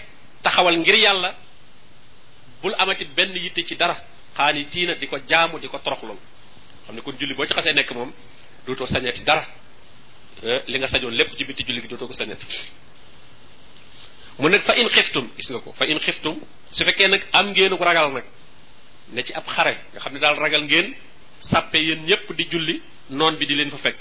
taxawal 0.42 0.76
ngir 0.82 0.94
yalla 1.06 1.30
bul 2.62 2.74
amati 2.80 3.04
benn 3.16 3.32
yitte 3.44 3.62
ci 3.68 3.74
dara 3.76 3.96
xaani 4.36 4.66
tiina 4.72 4.94
di 5.00 5.06
ko 5.06 5.16
jaamu 5.28 5.58
di 5.62 5.68
ko 5.68 5.78
toroxlul 5.84 6.18
xam 6.84 6.94
ne 6.96 7.00
kon 7.02 7.14
julli 7.20 7.34
boo 7.36 7.46
ci 7.46 7.54
xasee 7.54 7.72
nekk 7.78 7.90
moom 7.94 8.12
dootoo 8.66 8.86
sañati 8.94 9.22
dara 9.28 9.44
eh, 10.46 10.60
li 10.70 10.76
nga 10.80 10.86
sañoon 10.92 11.14
lépp 11.18 11.30
ci 11.36 11.44
biti 11.44 11.62
julli 11.66 11.80
gi 11.82 11.88
ko 11.96 12.12
sañati 12.20 12.46
mu 14.40 14.48
nag 14.48 14.62
fa 14.64 14.74
in 14.80 14.88
xiftum 14.88 15.28
gis 15.36 15.50
nga 15.52 15.60
ko 15.60 15.70
fa 15.72 15.84
in 15.86 15.98
xiftum 16.00 16.36
su 16.72 16.84
fekkee 16.84 17.08
nag 17.08 17.22
am 17.32 17.46
ngeen 17.52 17.76
ko 17.76 17.84
ragal 17.84 18.10
nag 18.12 18.24
ne 19.14 19.22
ci 19.22 19.32
ab 19.34 19.44
xare 19.46 19.74
nga 19.92 20.00
xam 20.00 20.12
ne 20.14 20.18
ragal 20.20 20.62
ngeen 20.64 20.94
sàppe 21.38 21.76
yéen 21.78 22.04
di 22.36 22.46
julli 22.50 22.80
noon 23.10 23.36
bi 23.36 23.46
di 23.46 23.54
leen 23.54 23.70
fa 23.70 23.76
fekk 23.76 24.00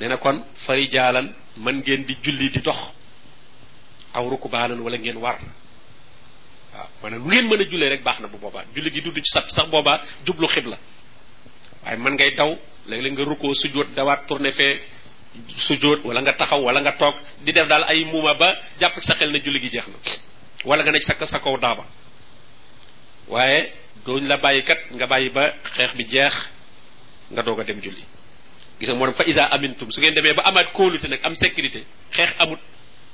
nee 0.00 0.18
kon 0.18 0.44
fari 0.64 0.88
jaalan 0.90 1.34
man 1.56 1.78
ngeen 1.82 2.04
di 2.04 2.16
julli 2.22 2.48
di 2.50 2.60
dox 2.60 2.78
aw 4.12 4.24
wala 4.30 4.96
ngeen 4.98 5.16
war 5.18 5.38
mana 7.02 7.18
maanaam 7.18 7.48
lu 7.48 7.56
ngeen 7.64 7.88
rek 7.88 8.02
bahna 8.02 8.28
bu 8.28 8.38
boobaa 8.38 8.64
julli 8.74 8.90
gi 8.90 9.00
dudd 9.02 9.14
ci 9.16 9.30
sat 9.34 9.50
sax 9.50 9.66
boobaa 9.70 10.02
jublu 10.24 10.46
xibla 10.48 10.78
waaye 11.82 11.96
man 11.96 12.14
ngay 12.14 12.34
daw 12.34 12.56
léeg-léeg 12.86 13.14
nga 13.14 14.04
sujud 15.66 16.02
wala 16.06 16.22
nga 16.22 16.36
taxaw 16.38 16.62
wala 16.62 16.78
nga 16.82 16.94
tok 16.94 17.14
di 17.42 17.50
def 17.50 17.66
dal 17.66 17.82
ay 17.90 18.06
muma 18.06 18.34
ba 18.38 18.54
japp 18.78 18.94
sa 19.02 19.14
xel 19.18 19.30
na 19.30 19.38
julli 19.42 19.58
gi 19.58 19.70
jeex 19.78 19.86
na 19.88 19.98
wala 20.64 20.80
nga 20.82 20.92
nek 20.94 21.02
sa 21.02 21.18
sa 21.26 21.38
kaw 21.42 21.54
daaba 21.58 21.82
waaye 23.30 23.72
la 24.24 24.36
bayyi 24.38 24.62
kat 24.62 24.80
nga 24.94 25.06
bayyi 25.06 25.28
ba 25.34 25.52
xex 25.74 25.90
bi 25.94 26.04
jeex 26.06 26.34
nga 27.34 27.42
doga 27.42 27.64
dem 27.66 27.78
julli 27.82 28.02
gis 28.80 28.88
nga 28.90 28.94
moom 28.98 29.12
fa 29.14 29.24
iza 29.26 29.46
amintum 29.50 29.90
su 29.90 29.98
ngeen 30.00 30.14
deme 30.14 30.34
ba 30.34 30.50
nak 30.50 31.22
am 31.24 31.34
sécurité 31.34 31.82
xex 32.10 32.30
amut 32.38 32.58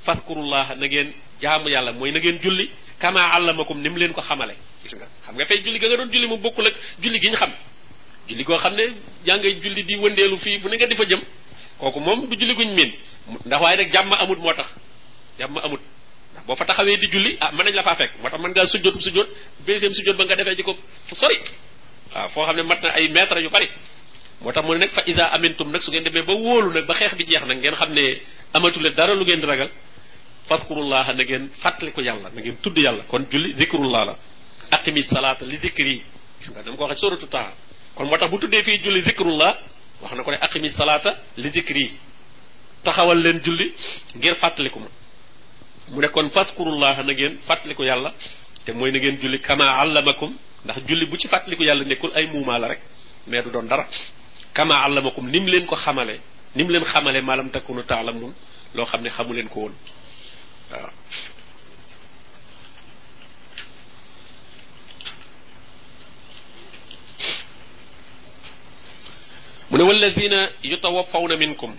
faskurullah 0.03 0.75
na 0.77 0.85
ngeen 0.85 1.13
jaamu 1.41 1.67
yalla 1.69 1.91
moy 1.93 2.09
na 2.11 2.19
ngeen 2.19 2.39
julli 2.41 2.69
kama 2.99 3.21
allamakum 3.37 3.77
nim 3.81 3.93
leen 3.97 4.13
ko 4.13 4.21
xamalé 4.21 4.55
gis 4.83 4.93
nga 4.97 5.05
xam 5.25 5.33
nga 5.37 5.45
fay 5.45 5.61
julli 5.61 5.77
ga 5.79 5.87
nga 5.89 5.97
doon 5.97 6.09
julli 6.09 6.25
mu 6.27 6.37
bokkul 6.37 6.65
ak 6.67 6.73
julli 6.99 7.17
gi 7.21 7.29
ñu 7.29 7.37
xam 7.37 7.51
julli 8.29 8.43
go 8.45 8.57
xamne 8.57 8.83
jangay 9.25 9.59
julli 9.61 9.83
di 9.85 9.95
wëndelu 9.97 10.37
fi 10.37 10.57
fu 10.59 10.69
ne 10.69 10.77
nga 10.77 10.85
di 10.89 10.95
jëm 10.97 11.21
koku 11.81 11.97
mom 11.99 12.29
du 12.29 12.35
julli 12.37 12.53
guñ 12.53 12.69
min 12.77 12.89
ndax 13.45 13.59
waaye 13.61 13.77
nak 13.81 13.89
jamm 13.93 14.13
amut 14.13 14.37
motax 14.45 14.67
jamm 15.41 15.57
amut 15.65 15.81
ndax 16.31 16.43
boo 16.45 16.55
fa 16.55 16.65
taxawé 16.69 16.97
di 17.01 17.07
julli 17.09 17.35
ah 17.41 17.49
man 17.57 17.65
nañ 17.65 17.75
la 17.75 17.81
fa 17.83 17.95
fek 17.97 18.11
motax 18.21 18.39
man 18.41 18.51
nga 18.53 18.65
sujjot 18.69 18.93
sujjot 19.01 19.27
bésem 19.65 19.89
sujjot 19.93 20.15
ba 20.17 20.23
nga 20.29 20.35
défé 20.37 20.53
sori 21.13 21.37
ah 22.13 22.27
fo 22.29 22.45
xamné 22.45 22.61
matna 22.63 22.89
ay 22.93 23.07
mètre 23.09 23.39
yu 23.41 23.49
bari 23.49 23.67
motax 24.41 24.63
mo 24.65 24.77
fa 24.93 25.01
iza 25.07 25.25
amintum 25.33 25.57
tumnek 25.65 25.81
su 25.81 25.89
ngeen 25.91 26.03
demee 26.05 26.21
ba 26.23 26.33
wolu 26.33 26.69
nak 26.71 26.85
ba 26.85 26.93
xex 26.93 27.15
bi 27.17 27.23
jeex 27.25 27.43
nak 27.49 27.57
ngeen 27.57 27.75
xamné 27.75 28.21
ne 28.53 28.79
le 28.81 28.89
dara 28.93 29.13
lu 29.15 29.25
ngeen 29.25 29.41
ragal 29.41 29.69
faskurullah 30.47 31.07
na 31.13 31.23
ngeen 31.23 31.49
ko 31.95 32.01
yalla 32.01 32.29
na 32.29 32.39
ngeen 32.41 32.57
tudd 32.61 32.77
yalla 32.77 33.03
kon 33.09 33.25
julli 33.31 33.53
zikrullah 33.57 34.05
la 34.05 34.15
aqimi 34.71 35.01
salata 35.03 35.45
li 35.45 35.57
zikri 35.57 36.01
gis 36.39 36.49
nga 36.53 36.61
dama 36.61 36.77
ko 36.77 36.85
suratu 36.95 37.27
kon 37.95 38.05
motax 38.07 38.29
bu 38.29 38.37
tuddé 38.37 38.63
fi 38.63 38.77
julli 38.77 39.01
zikrullah 39.01 39.57
wax 40.01 40.11
na 40.17 40.23
ko 40.25 40.31
ne 40.31 40.37
aqimi 40.45 40.69
salaata 40.69 41.11
li 41.41 41.49
zikri 41.55 41.85
taxawal 42.85 43.17
leen 43.25 43.37
julli 43.45 43.67
ngir 44.17 44.35
fàttaliku 44.41 44.79
ma 44.79 44.87
mu 45.93 45.99
ne 46.01 46.07
kon 46.07 46.29
faskurullah 46.29 46.97
na 47.07 47.13
ngeen 47.13 47.33
fàttaliku 47.47 47.83
yàlla 47.83 48.09
te 48.65 48.71
mooy 48.73 48.91
na 48.91 48.99
ngeen 48.99 49.17
julli 49.21 49.37
kama 49.47 49.63
allamakum 49.83 50.31
ndax 50.65 50.77
julli 50.87 51.05
bu 51.05 51.17
ci 51.17 51.27
fàttaliku 51.27 51.63
yàlla 51.63 51.83
nekkul 51.85 52.11
ay 52.15 52.25
muumaa 52.27 52.59
la 52.59 52.67
rek 52.67 52.81
mais 53.27 53.43
du 53.43 53.49
doon 53.51 53.63
dara 53.67 53.85
kama 54.53 54.75
allamakum 54.85 55.27
nim 55.29 55.45
leen 55.47 55.65
ko 55.65 55.75
xamale 55.75 56.19
nim 56.55 56.69
leen 56.69 56.83
xamale 56.83 57.21
maalam 57.21 57.49
takunu 57.51 57.83
taalamun 57.83 58.33
loo 58.75 58.85
xam 58.85 59.01
ne 59.01 59.09
xamu 59.09 59.33
leen 59.33 59.49
ko 59.49 59.59
woon 59.59 59.73
waaw 60.71 60.89
mu 69.71 69.77
ne 69.77 69.83
wallazina 69.83 70.49
yutawaffawna 70.63 71.37
minkum 71.37 71.75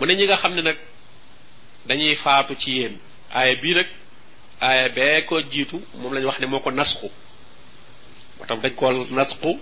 mu 0.00 0.06
ne 0.06 0.14
ñi 0.16 0.24
nga 0.26 0.36
xam 0.36 0.54
ne 0.54 0.62
nag 0.62 0.76
dañuy 1.86 2.16
faatu 2.16 2.54
ci 2.58 2.70
yéen 2.72 2.98
aaya 3.34 3.54
bii 3.62 3.74
nag 3.74 3.86
aaya 4.62 4.88
bee 4.88 5.22
ko 5.28 5.40
jiitu 5.42 5.80
moom 5.94 6.12
lañu 6.14 6.26
wax 6.26 6.38
ne 6.40 6.46
moo 6.46 6.60
ko 6.60 6.70
nasxu 6.70 7.08
moo 8.38 8.46
tax 8.46 8.60
dañ 8.62 8.74
ko 8.74 8.92
nasxu 9.14 9.60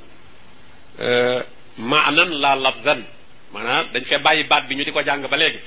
eh, 1.01 1.41
maanan 1.79 2.31
la 2.41 2.55
lafzan 2.57 3.05
maanaam 3.53 3.87
dañ 3.93 4.05
fee 4.05 4.19
bàyyi 4.19 4.45
baat 4.45 4.63
bi 4.69 4.75
ñu 4.77 4.85
di 4.85 4.93
ko 4.93 5.03
jàng 5.03 5.29
ba 5.29 5.37
léegi 5.37 5.59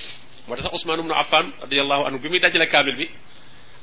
moo 0.47 0.55
tax 0.55 0.63
sax 0.65 0.73
Usmaan 0.73 0.99
ibnu 0.99 1.13
Affan 1.13 1.51
radiallahu 1.61 2.05
anhu 2.05 2.19
bi 2.19 2.29
muy 2.29 2.39
dajale 2.39 2.67
kaamil 2.67 2.95
bi 2.95 3.09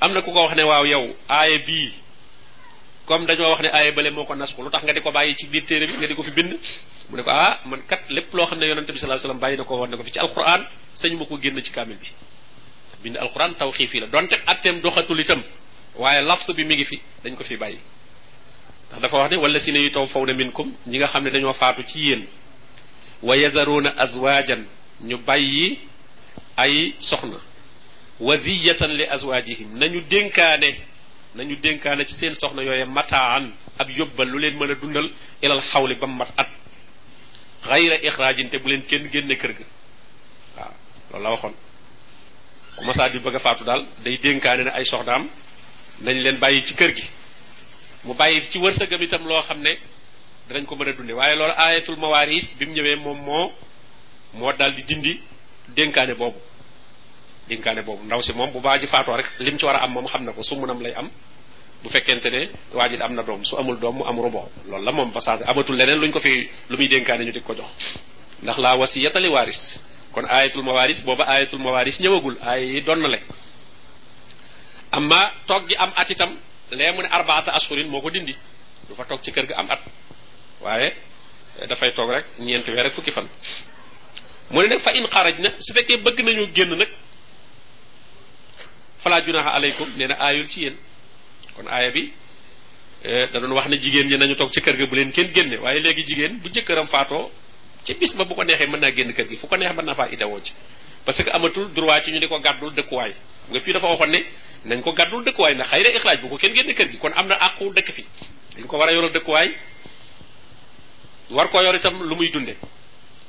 am 0.00 0.12
na 0.12 0.22
ku 0.22 0.32
ko 0.32 0.42
wax 0.42 0.56
ne 0.56 0.62
waaw 0.62 0.84
yow 0.86 1.16
aaya 1.28 1.58
bii 1.58 1.92
comme 3.06 3.26
dañoo 3.26 3.50
wax 3.50 3.60
ne 3.62 3.68
aaya 3.72 3.92
bale 3.92 4.10
moo 4.10 4.24
ko 4.26 4.34
nas 4.34 4.52
ko 4.54 4.62
lu 4.62 4.70
tax 4.70 4.82
nga 4.84 4.92
di 4.92 5.00
ko 5.00 5.10
bàyyi 5.10 5.36
ci 5.36 5.46
biir 5.46 5.64
téere 5.64 5.86
bi 5.86 5.92
nga 5.94 6.06
di 6.06 6.14
ko 6.14 6.22
fi 6.22 6.30
bind 6.30 6.58
mu 7.10 7.16
ne 7.16 7.22
ko 7.22 7.30
ah 7.30 7.60
man 7.64 7.82
kat 7.86 8.10
lépp 8.10 8.32
loo 8.32 8.46
xam 8.46 8.58
ne 8.58 8.66
yonente 8.66 8.92
bi 8.92 8.98
sallallahu 8.98 9.18
alayhi 9.18 9.20
wasallam 9.26 9.38
bàyyi 9.40 9.56
na 9.56 9.64
ko 9.64 9.76
woon 9.76 9.90
ne 9.90 9.96
ko 9.96 10.02
fi 10.04 10.10
ci 10.12 10.18
alquran 10.18 10.66
sañu 10.94 11.16
ma 11.18 11.24
ko 11.24 11.36
génn 11.40 11.60
ci 11.62 11.72
kaamil 11.72 11.96
bi 11.96 12.08
bind 13.02 13.16
alquran 13.16 13.54
taw 13.54 13.70
xii 13.72 13.86
fii 13.86 14.00
la 14.00 14.06
donte 14.06 14.36
atteem 14.46 14.80
doxatul 14.80 15.20
itam 15.20 15.42
waaye 15.96 16.20
lafs 16.22 16.50
bi 16.52 16.64
mi 16.64 16.74
ngi 16.74 16.84
fi 16.84 17.00
dañ 17.24 17.36
ko 17.36 17.44
fi 17.44 17.56
bàyyi 17.56 17.78
ndax 18.88 19.00
dafa 19.02 19.16
wax 19.18 19.30
ne 19.30 19.36
wala 19.36 19.60
si 19.60 19.72
ne 19.72 19.78
yu 19.80 19.90
taw 19.90 20.06
faw 20.06 20.24
na 20.26 20.32
minkum 20.32 20.72
ñi 20.86 20.96
nga 20.98 21.06
xam 21.08 21.24
ne 21.24 21.30
dañoo 21.30 21.52
faatu 21.52 21.82
ci 21.84 21.98
yéen 22.00 22.26
wa 23.22 23.36
yazaruuna 23.36 23.94
azwaajan 23.96 24.64
ñu 25.02 25.16
bàyyi 25.26 25.78
ay 26.56 26.94
soxna 27.00 27.40
waziyatan 28.20 28.90
li 28.96 29.04
azwaajihim 29.06 29.78
nañu 29.78 30.00
dénkaane 30.08 30.76
nañu 31.34 31.56
dénkaane 31.56 32.04
ci 32.04 32.14
seen 32.14 32.34
soxna 32.34 32.62
yooye 32.62 32.84
mataan 32.84 33.50
ab 33.78 33.88
yóbbal 33.96 34.28
lu 34.28 34.38
leen 34.38 34.54
mën 34.56 34.70
a 34.70 34.74
dundal 34.74 35.08
ilal 35.42 35.60
xawli 35.60 35.94
ba 35.94 36.06
mu 36.06 36.16
mat 36.16 36.28
at 36.36 36.48
xayra 37.62 37.96
ixraajin 38.04 38.48
te 38.50 38.58
bu 38.58 38.68
leen 38.70 38.82
kenn 38.84 39.08
génne 39.12 39.36
kër 39.36 39.52
gi 39.52 39.64
waaw 40.56 40.72
loolu 41.12 41.22
la 41.24 41.30
waxoon 41.30 41.54
ku 42.76 42.84
masaa 42.84 43.08
di 43.10 43.18
a 43.24 43.38
faatu 43.38 43.64
daal 43.64 43.86
day 44.02 44.18
dénkaane 44.18 44.64
ne 44.64 44.70
ay 44.70 44.84
soxnaam 44.84 45.28
nañ 46.00 46.20
leen 46.22 46.38
bàyyi 46.38 46.62
ci 46.64 46.74
kër 46.74 46.92
gi 46.96 47.04
mu 48.04 48.14
bàyyi 48.14 48.42
ci 48.50 48.58
wërsëgam 48.58 49.00
itam 49.02 49.26
loo 49.26 49.42
xam 49.42 49.60
ne 49.62 49.78
danañ 50.48 50.66
ko 50.66 50.74
mën 50.76 50.88
a 50.88 50.92
dunde 50.92 51.12
waaye 51.12 51.36
loolu 51.36 51.54
aayatul 51.56 51.96
mawaaris 51.96 52.56
bi 52.58 52.66
mu 52.66 52.72
ñëwee 52.74 52.96
moom 52.96 53.18
moo 53.22 53.52
moo 54.34 54.52
daal 54.52 54.74
di 54.74 54.82
dindi 54.82 55.20
dénkaane 55.74 56.14
boobu 56.14 56.40
dénkaane 57.50 57.82
boobu 57.82 58.02
ndaw 58.06 58.20
si 58.22 58.32
moom 58.38 58.50
bu 58.54 58.60
baa 58.62 58.78
ji 58.80 58.86
faatoo 58.86 59.16
rek 59.18 59.26
lim 59.44 59.58
ci 59.58 59.64
war 59.66 59.76
a 59.76 59.84
am 59.84 59.90
moom 59.92 60.06
xam 60.06 60.22
na 60.24 60.30
ko 60.32 60.42
sumunam 60.42 60.78
lay 60.80 60.94
am 60.94 61.10
bu 61.82 61.88
fekkente 61.90 62.28
ne 62.34 62.42
waa 62.76 62.88
ji 62.90 62.96
am 63.02 63.12
na 63.14 63.22
doom 63.22 63.44
su 63.44 63.58
amul 63.58 63.76
doom 63.82 63.96
mu 63.98 64.04
am 64.10 64.16
rubo 64.24 64.42
loolu 64.70 64.84
la 64.84 64.92
moom 64.92 65.10
passage 65.10 65.42
amatul 65.50 65.76
leneen 65.76 66.12
ko 66.12 66.20
fi 66.20 66.48
lu 66.70 66.76
muy 66.78 66.88
dénkaane 66.88 67.22
ñu 67.26 67.32
di 67.32 67.40
ko 67.40 67.54
jox 67.54 67.70
ndax 68.42 68.58
laa 68.64 68.76
wasiyata 68.80 69.18
li 69.20 69.28
waaris 69.34 69.60
kon 70.14 70.24
aayatul 70.26 70.62
mawaaris 70.66 71.00
booba 71.06 71.24
aayatul 71.32 71.58
mawaaris 71.64 71.98
ñëwagul 72.00 72.36
aaya 72.40 72.64
yi 72.70 72.80
doon 72.86 73.00
na 73.02 73.08
lekk 73.08 73.24
amma 74.96 75.20
toog 75.46 75.66
gi 75.68 75.74
am 75.76 75.92
at 75.96 76.10
itam 76.10 76.32
lee 76.78 76.92
mu 76.92 77.02
ne 77.02 77.08
arbaata 77.10 77.50
ashurin 77.52 77.88
moo 77.90 78.00
ko 78.00 78.10
dindi 78.10 78.34
du 78.88 78.94
fa 78.94 79.04
toog 79.04 79.20
ci 79.22 79.32
kër 79.32 79.46
gi 79.46 79.52
am 79.54 79.66
at 79.70 79.80
waaye 80.62 80.88
dafay 81.68 81.90
toog 81.92 82.10
rek 82.10 82.24
ñeent 82.38 82.66
weer 82.68 82.84
rek 82.84 82.92
fukki 82.94 83.10
fan 83.10 83.26
ne 84.50 84.66
nag 84.66 84.80
fa 84.86 84.90
na 85.38 85.50
su 85.58 85.72
fekkee 85.74 85.96
bëgg 86.04 86.18
nañu 86.26 86.46
génn 86.56 86.74
fala 89.02 89.20
junaha 89.26 89.50
aleykum 89.56 89.88
nee 89.98 90.06
na 90.10 90.16
aayul 90.26 90.48
ci 90.48 90.62
yéen 90.64 90.76
kon 91.56 91.64
aaya 91.70 91.90
bi 91.90 92.12
eh, 93.04 93.28
da 93.32 93.40
doon 93.40 93.52
wax 93.52 93.68
na 93.68 93.76
jigéen 93.76 94.06
ñi 94.08 94.16
nañu 94.18 94.34
toog 94.36 94.52
ci 94.52 94.60
kër 94.60 94.76
gi 94.76 94.86
bu 94.86 94.94
leen 94.96 95.12
kenn 95.12 95.32
génne 95.34 95.56
waaye 95.60 95.80
léegi 95.80 96.04
jigéen 96.06 96.38
bu 96.40 96.48
jëkkëram 96.52 96.86
faatoo 96.86 97.30
ci 97.84 97.94
bis 97.94 98.14
ba 98.16 98.24
bu 98.24 98.34
ko 98.34 98.44
neexee 98.44 98.66
mën 98.66 98.80
naa 98.80 98.90
génn 98.92 99.12
kër 99.12 99.26
gi 99.28 99.36
fu 99.36 99.46
ko 99.46 99.56
neex 99.56 99.72
mën 99.74 99.84
naa 99.84 99.94
faa 99.94 100.08
idawoo 100.12 100.40
ci 100.42 100.52
parce 101.04 101.22
que 101.24 101.30
amatul 101.30 101.72
droit 101.72 102.02
ci 102.02 102.10
ñu 102.12 102.18
di 102.18 102.26
ko 102.28 102.38
gàddul 102.40 102.74
dëkkuwaay 102.74 103.10
xam 103.10 103.50
nga 103.52 103.60
fii 103.60 103.72
dafa 103.72 103.86
waxoon 103.88 104.10
ne 104.10 104.20
nañ 104.66 104.82
ko 104.82 104.92
gàddul 104.92 105.24
dëkkuwaay 105.24 105.54
ndax 105.54 105.68
xayra 105.70 105.90
ixraaj 105.96 106.20
bu 106.20 106.28
ko 106.28 106.36
kenn 106.36 106.54
génne 106.54 106.74
kër 106.74 106.88
gi 106.90 106.98
kon 106.98 107.12
am 107.16 107.26
na 107.26 107.34
àqu 107.36 107.72
dëkk 107.74 107.90
fi 107.92 108.04
dañ 108.56 108.66
ko 108.66 108.76
war 108.78 108.88
a 108.88 108.92
yoral 108.92 109.12
dëkkuwaay 109.12 109.50
war 111.30 111.48
koo 111.50 111.62
yor 111.62 111.74
itam 111.76 112.02
lu 112.02 112.16
muy 112.16 112.28
dunde 112.30 112.54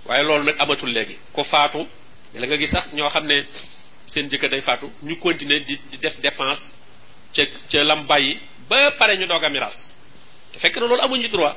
waaye 0.06 0.24
loolu 0.24 0.44
nag 0.44 0.56
amatul 0.60 0.90
léegi 0.90 1.18
ko 1.32 1.44
faatu 1.44 1.88
la 2.34 2.48
nga 2.48 2.58
gis 2.58 2.72
sax 2.72 2.92
ñoo 2.94 3.10
xam 3.10 3.26
ne 3.26 3.46
seen 4.14 4.30
jëkkër 4.32 4.50
day 4.52 4.62
faatu 4.62 4.90
ñu 5.04 5.16
continuer 5.20 5.62
di 5.66 5.80
di 5.92 5.98
def 5.98 6.16
dépense 6.22 6.76
ca 7.36 7.44
ca 7.72 7.84
lam 7.84 8.06
bàyyi 8.08 8.38
ba 8.70 8.92
pare 8.92 9.18
ñu 9.18 9.26
doog 9.28 9.44
a 9.44 9.50
miraas 9.50 9.96
te 10.54 10.60
fekk 10.60 10.76
na 10.78 10.86
loolu 10.86 11.02
amuñu 11.02 11.28
droit 11.30 11.56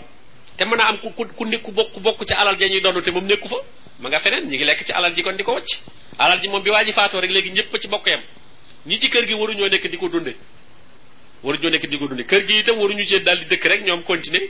te 0.57 0.65
mën 0.65 0.81
a 0.81 0.87
am 0.87 0.99
ku 0.99 1.11
ku 1.11 1.25
ku 1.63 1.71
bokk 1.73 1.99
bokk 1.99 2.25
ci 2.27 2.33
alal 2.35 2.57
ja 2.59 2.69
ñuy 2.69 2.81
doon 2.81 3.03
te 3.03 3.11
moom 3.11 3.27
nekku 3.27 3.49
fa 3.49 3.57
ma 3.99 4.09
nga 4.09 4.21
feneen 4.21 4.47
ñi 4.49 4.57
ngi 4.57 4.65
lekk 4.65 4.85
ci 4.87 4.93
alal 4.93 5.13
ji 5.15 5.23
kon 5.23 5.35
di 5.37 5.43
ko 5.43 5.53
wacc 5.53 5.81
alal 6.19 6.41
ji 6.41 6.49
moom 6.49 6.63
bi 6.63 6.71
waa 6.71 6.85
ji 6.85 6.93
faatoo 6.93 7.21
rek 7.21 7.31
léegi 7.31 7.51
ñëpp 7.51 7.77
ci 7.81 7.89
bokk 7.89 8.07
yam 8.07 8.21
ñi 8.87 8.99
ci 9.01 9.09
kër 9.11 9.27
gi 9.27 9.35
waruñoo 9.35 9.69
nekk 9.69 9.87
di 9.89 9.97
ko 9.97 10.09
dunde 10.09 10.35
waruñoo 11.43 11.71
nekk 11.71 11.87
di 11.89 11.99
ko 11.99 12.07
dunde 12.07 12.25
kër 12.25 12.47
gi 12.47 12.59
itam 12.59 12.79
waruñu 12.79 13.05
cee 13.07 13.21
daal 13.23 13.39
di 13.39 13.45
dëkk 13.47 13.65
rek 13.65 13.83
ñoom 13.85 14.05
continuer 14.05 14.49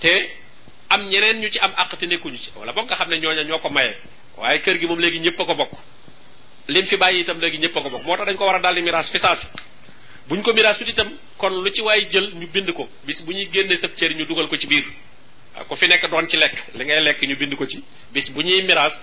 te 0.00 0.30
am 0.88 1.08
ñeneen 1.08 1.40
ñu 1.40 1.48
ci 1.50 1.58
am 1.58 1.72
àq 1.74 1.96
te 1.98 2.06
nekkuñu 2.06 2.36
ci 2.38 2.50
wala 2.54 2.72
boog 2.72 2.84
nga 2.86 2.94
xam 2.96 3.08
ne 3.08 3.18
ñoo 3.18 3.34
ñoo 3.42 3.58
ko 3.58 3.70
maye 3.70 3.94
waaye 4.38 4.60
kër 4.60 4.78
gi 4.78 4.86
moom 4.86 5.00
léegi 5.00 5.18
ñëpp 5.18 5.36
ko 5.36 5.54
bokk 5.54 5.72
lim 6.68 6.86
fi 6.86 6.96
bàyyi 6.96 7.20
itam 7.22 7.40
léegi 7.40 7.58
ñëpp 7.58 7.76
a 7.76 7.80
ko 7.82 7.90
bokk 7.90 8.04
moo 8.06 8.16
tax 8.16 8.26
dañ 8.26 8.36
ko 8.36 8.44
war 8.46 8.54
a 8.56 8.58
daal 8.60 8.82
miraas 8.82 9.10
fi 9.10 9.18
saasi 9.18 9.46
buñ 10.28 10.42
ko 10.42 10.52
miraas 10.54 10.78
tuuti 10.78 10.92
itam 10.92 11.10
kon 11.36 11.52
lu 11.62 11.70
ci 11.70 11.82
waay 11.82 12.08
jël 12.10 12.32
ñu 12.34 12.46
bind 12.46 12.72
ko 12.72 12.88
bis 13.06 13.20
bu 13.22 13.32
ñuy 13.32 13.48
génnee 13.52 13.76
sab 13.76 13.94
cër 13.96 14.14
ñu 14.16 14.24
dugal 14.24 14.48
ko 14.48 14.56
ci 14.56 14.66
biir 14.66 14.84
waaw 15.54 15.66
ku 15.66 15.76
fi 15.76 15.86
nekk 15.88 16.08
doon 16.10 16.26
ci 16.28 16.36
lekk 16.36 16.54
li 16.74 16.84
ngay 16.84 17.00
lekk 17.02 17.22
ñu 17.22 17.36
bind 17.36 17.54
ko 17.54 17.66
ci 17.66 17.84
bis 18.12 18.30
bu 18.32 18.40
ñuy 18.42 18.62
miraas 18.62 18.94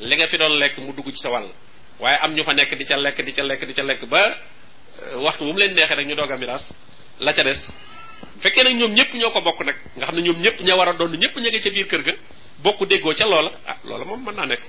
li 0.00 0.14
nga 0.16 0.28
fi 0.28 0.36
doon 0.38 0.58
lekk 0.58 0.78
mu 0.78 0.92
dugg 0.92 1.10
ci 1.10 1.16
sa 1.22 1.30
wàll 1.30 1.46
waaye 1.98 2.18
am 2.22 2.34
ñu 2.34 2.44
fa 2.44 2.52
nekk 2.54 2.74
di 2.76 2.84
ca 2.84 2.96
lekk 2.96 3.22
di 3.22 3.32
ca 3.32 3.42
lekk 3.42 3.64
di 3.66 3.74
ca 3.74 3.82
lekk 3.82 4.04
ba 4.06 4.20
euh, 4.26 5.16
waxtu 5.18 5.42
wu 5.44 5.52
mu 5.52 5.58
leen 5.58 5.74
neexee 5.74 5.94
rek 5.96 6.06
ñu 6.06 6.14
doog 6.14 6.30
a 6.30 6.36
miraas 6.36 6.72
la 7.18 7.32
ca 7.32 7.42
des 7.42 7.66
fekkee 8.42 8.62
nag 8.62 8.74
ñoom 8.76 8.94
ñëpp 8.94 9.12
ñoo 9.14 9.30
ko 9.32 9.40
bokk 9.40 9.64
nag 9.64 9.76
nga 9.96 10.06
xam 10.06 10.14
ne 10.14 10.22
ñoom 10.22 10.40
ñëpp 10.40 10.60
ña 10.60 10.76
war 10.76 10.88
a 10.88 10.92
doon 10.96 11.16
ñëpp 11.18 11.36
ña 11.36 11.50
nga 11.50 11.60
ca 11.60 11.70
biir 11.70 11.88
kër 11.88 12.02
ga 12.02 12.12
bokk 12.62 12.86
déggoo 12.86 13.12
ca 13.14 13.26
loola 13.26 13.50
ah 13.66 13.76
loola 13.84 14.04
moom 14.04 14.22
mën 14.24 14.36
naa 14.36 14.46
nekk 14.46 14.62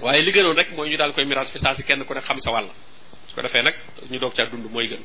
waaye 0.00 0.22
li 0.22 0.32
gënoon 0.32 0.56
rek 0.56 0.70
mooy 0.76 0.90
ñu 0.90 0.96
daal 0.96 1.12
koy 1.16 1.24
miraas 1.24 1.52
fi 1.52 1.58
saa 1.58 1.74
si 1.74 1.82
kenn 1.82 2.04
ku 2.04 2.14
ne 2.14 2.20
xam 2.20 2.38
sa 2.40 2.50
wàll 2.52 2.68
su 3.28 3.34
ko 3.34 3.42
defee 3.42 3.62
nag 3.62 3.74
ñu 4.10 4.18
doog 4.18 4.34
caa 4.34 4.44
dund 4.46 4.68
mooy 4.70 4.88
gën 4.88 5.00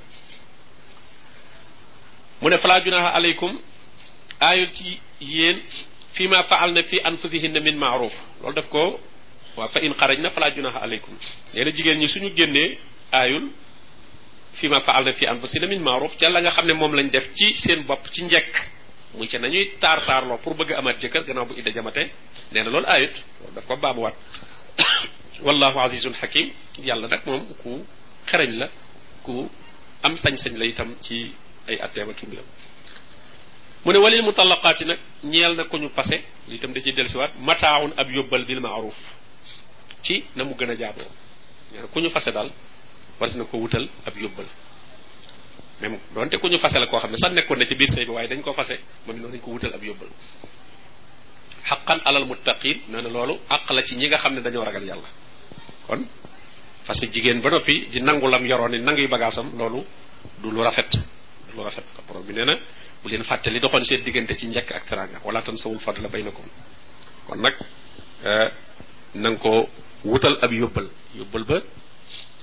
mu 2.42 2.50
ne 2.50 2.58
falaa 2.58 2.82
junaha 2.84 3.10
aleykum 3.16 3.56
aayul 4.42 4.72
ci 4.74 5.00
yéen 5.22 5.62
fii 6.14 6.28
ma 6.28 6.44
faal 6.44 6.74
na 6.74 6.84
fi 6.84 7.00
anfusihinna 7.04 7.60
min 7.60 7.80
ko 8.70 9.00
waa 9.56 9.68
fa 9.68 9.80
in 9.80 9.94
xaraj 9.94 10.18
na 10.20 10.30
falaa 10.30 10.52
junaha 10.52 10.80
aleykum 10.84 11.14
nee 11.54 11.64
na 11.64 11.72
ñi 11.96 12.08
suñu 12.10 12.36
génnee 12.36 12.78
aayul 13.14 13.48
fii 14.54 14.68
ma 14.70 14.82
faal 14.82 15.06
na 15.06 15.14
fi 15.14 15.26
anfusihinna 15.28 15.68
min 15.68 15.80
maaruf 15.82 16.18
ca 16.20 16.30
la 16.30 16.42
nga 16.42 16.52
xam 16.52 16.66
ne 16.68 16.74
moom 16.74 16.94
lañ 16.96 17.10
def 17.12 17.30
ci 17.36 17.56
seen 17.56 17.84
bopp 17.84 18.10
ci 18.12 18.24
njekk 18.26 18.56
mu 19.14 19.26
ca 19.28 19.40
nañuy 19.40 19.72
taar 19.80 20.02
taarloo 20.06 20.38
pour 20.44 20.54
bëgg 20.56 20.72
amaat 20.74 21.00
jëkkër 21.00 21.24
gannaaw 21.24 21.46
bu 21.46 21.54
idda 21.60 21.72
jamate 21.72 22.10
nee 22.52 22.64
na 22.64 22.70
loolu 22.70 22.88
aayut 22.88 23.14
loolu 23.40 23.56
daf 23.56 23.66
ko 23.66 23.76
baamuwaat 23.78 24.16
wallahu 25.46 25.78
azizun 25.86 26.14
hakim 26.22 26.46
yàlla 26.88 27.08
nag 27.14 27.22
moom 27.30 27.44
ku 27.62 27.72
xereñ 28.32 28.52
la 28.62 28.68
ku 29.26 29.34
am 30.08 30.14
sañ-sañ 30.24 30.54
la 30.62 30.66
itam 30.72 30.90
ci 31.06 31.16
ay 31.70 31.78
atteem 31.86 32.10
ak 32.14 32.20
mbiram 32.26 32.48
mu 33.84 33.90
ne 33.94 34.00
walil 34.04 34.24
mutallaqaati 34.30 34.84
nag 34.92 35.00
ñeel 35.32 35.54
na 35.60 35.64
ko 35.72 35.76
ñu 35.82 35.90
pase 35.98 36.18
li 36.50 36.56
itam 36.60 36.72
da 36.74 36.80
ciy 36.84 36.94
dellusiwaat 36.98 37.32
mataaun 37.48 37.92
ab 38.02 38.08
yóbbal 38.18 38.44
bil 38.50 38.62
maaruf 38.66 39.00
ci 40.06 40.16
na 40.36 40.42
mu 40.48 40.54
gën 40.60 40.72
a 40.74 40.76
jaadoo 40.82 41.12
nee 41.72 41.80
na 41.84 41.88
ku 41.94 41.98
ñu 42.04 42.10
fase 42.16 42.30
daal 42.36 42.50
ko 43.52 43.56
wutal 43.64 43.86
ab 44.08 44.16
yóbbal 44.22 44.48
même 45.82 45.98
la 46.78 46.90
koo 46.90 47.00
xam 47.04 47.12
ne 47.12 47.18
sax 47.24 47.32
nekkoon 47.38 47.60
na 47.60 47.66
ci 47.70 47.76
biir 47.80 47.92
sëy 47.96 48.06
bi 48.08 48.12
waaye 48.16 48.28
dañ 48.32 48.42
ko 48.46 48.54
fase 48.60 48.76
moom 49.06 49.16
it 49.18 49.22
noonu 49.24 49.34
dañ 49.34 49.42
ko 49.46 49.50
wutal 49.56 49.74
ab 49.78 49.84
yóbbal 49.88 50.10
haqqan 51.70 52.00
alal 52.10 52.26
muttaqin 52.32 52.76
nana 52.92 53.10
lolu 53.10 53.36
ak 53.50 53.70
la 53.72 53.82
ci 53.86 53.96
ñinga 53.96 54.18
xamne 54.18 54.42
dañu 54.42 54.64
ragal 54.66 54.84
yalla 54.84 55.10
kon 55.88 56.02
parce 56.86 57.06
que 57.08 57.22
bernofi, 57.22 57.42
ba 57.44 57.50
nopi 57.50 57.76
di 57.92 58.02
nangulam 58.02 58.44
yoroni 58.46 58.78
yoroon 58.80 59.08
bagasam 59.10 59.48
lolu 59.58 59.84
du 60.42 60.50
lu 60.52 60.62
rafet 60.62 60.90
lu 61.56 61.62
rafet 61.64 61.86
pro 62.08 62.20
bi 62.22 62.34
neena 62.34 62.56
na 62.56 62.62
bu 63.04 63.08
leen 63.10 63.24
fàttali 63.24 63.60
doxoon 63.60 63.84
seen 63.84 64.02
ci 64.04 64.48
ñek 64.48 64.72
ak 64.72 64.84
teranga 64.88 65.18
wala 65.24 65.42
tan 65.42 65.58
sawul 65.58 65.80
fatla 65.80 66.08
baynakum 66.10 66.46
kon 67.28 67.40
euh 68.24 68.50
nang 69.16 69.38
ko 69.38 69.70
wutal 70.06 70.38
ab 70.42 70.52
yobbal 70.52 70.88
yobbal 71.16 71.44
ba 71.44 71.58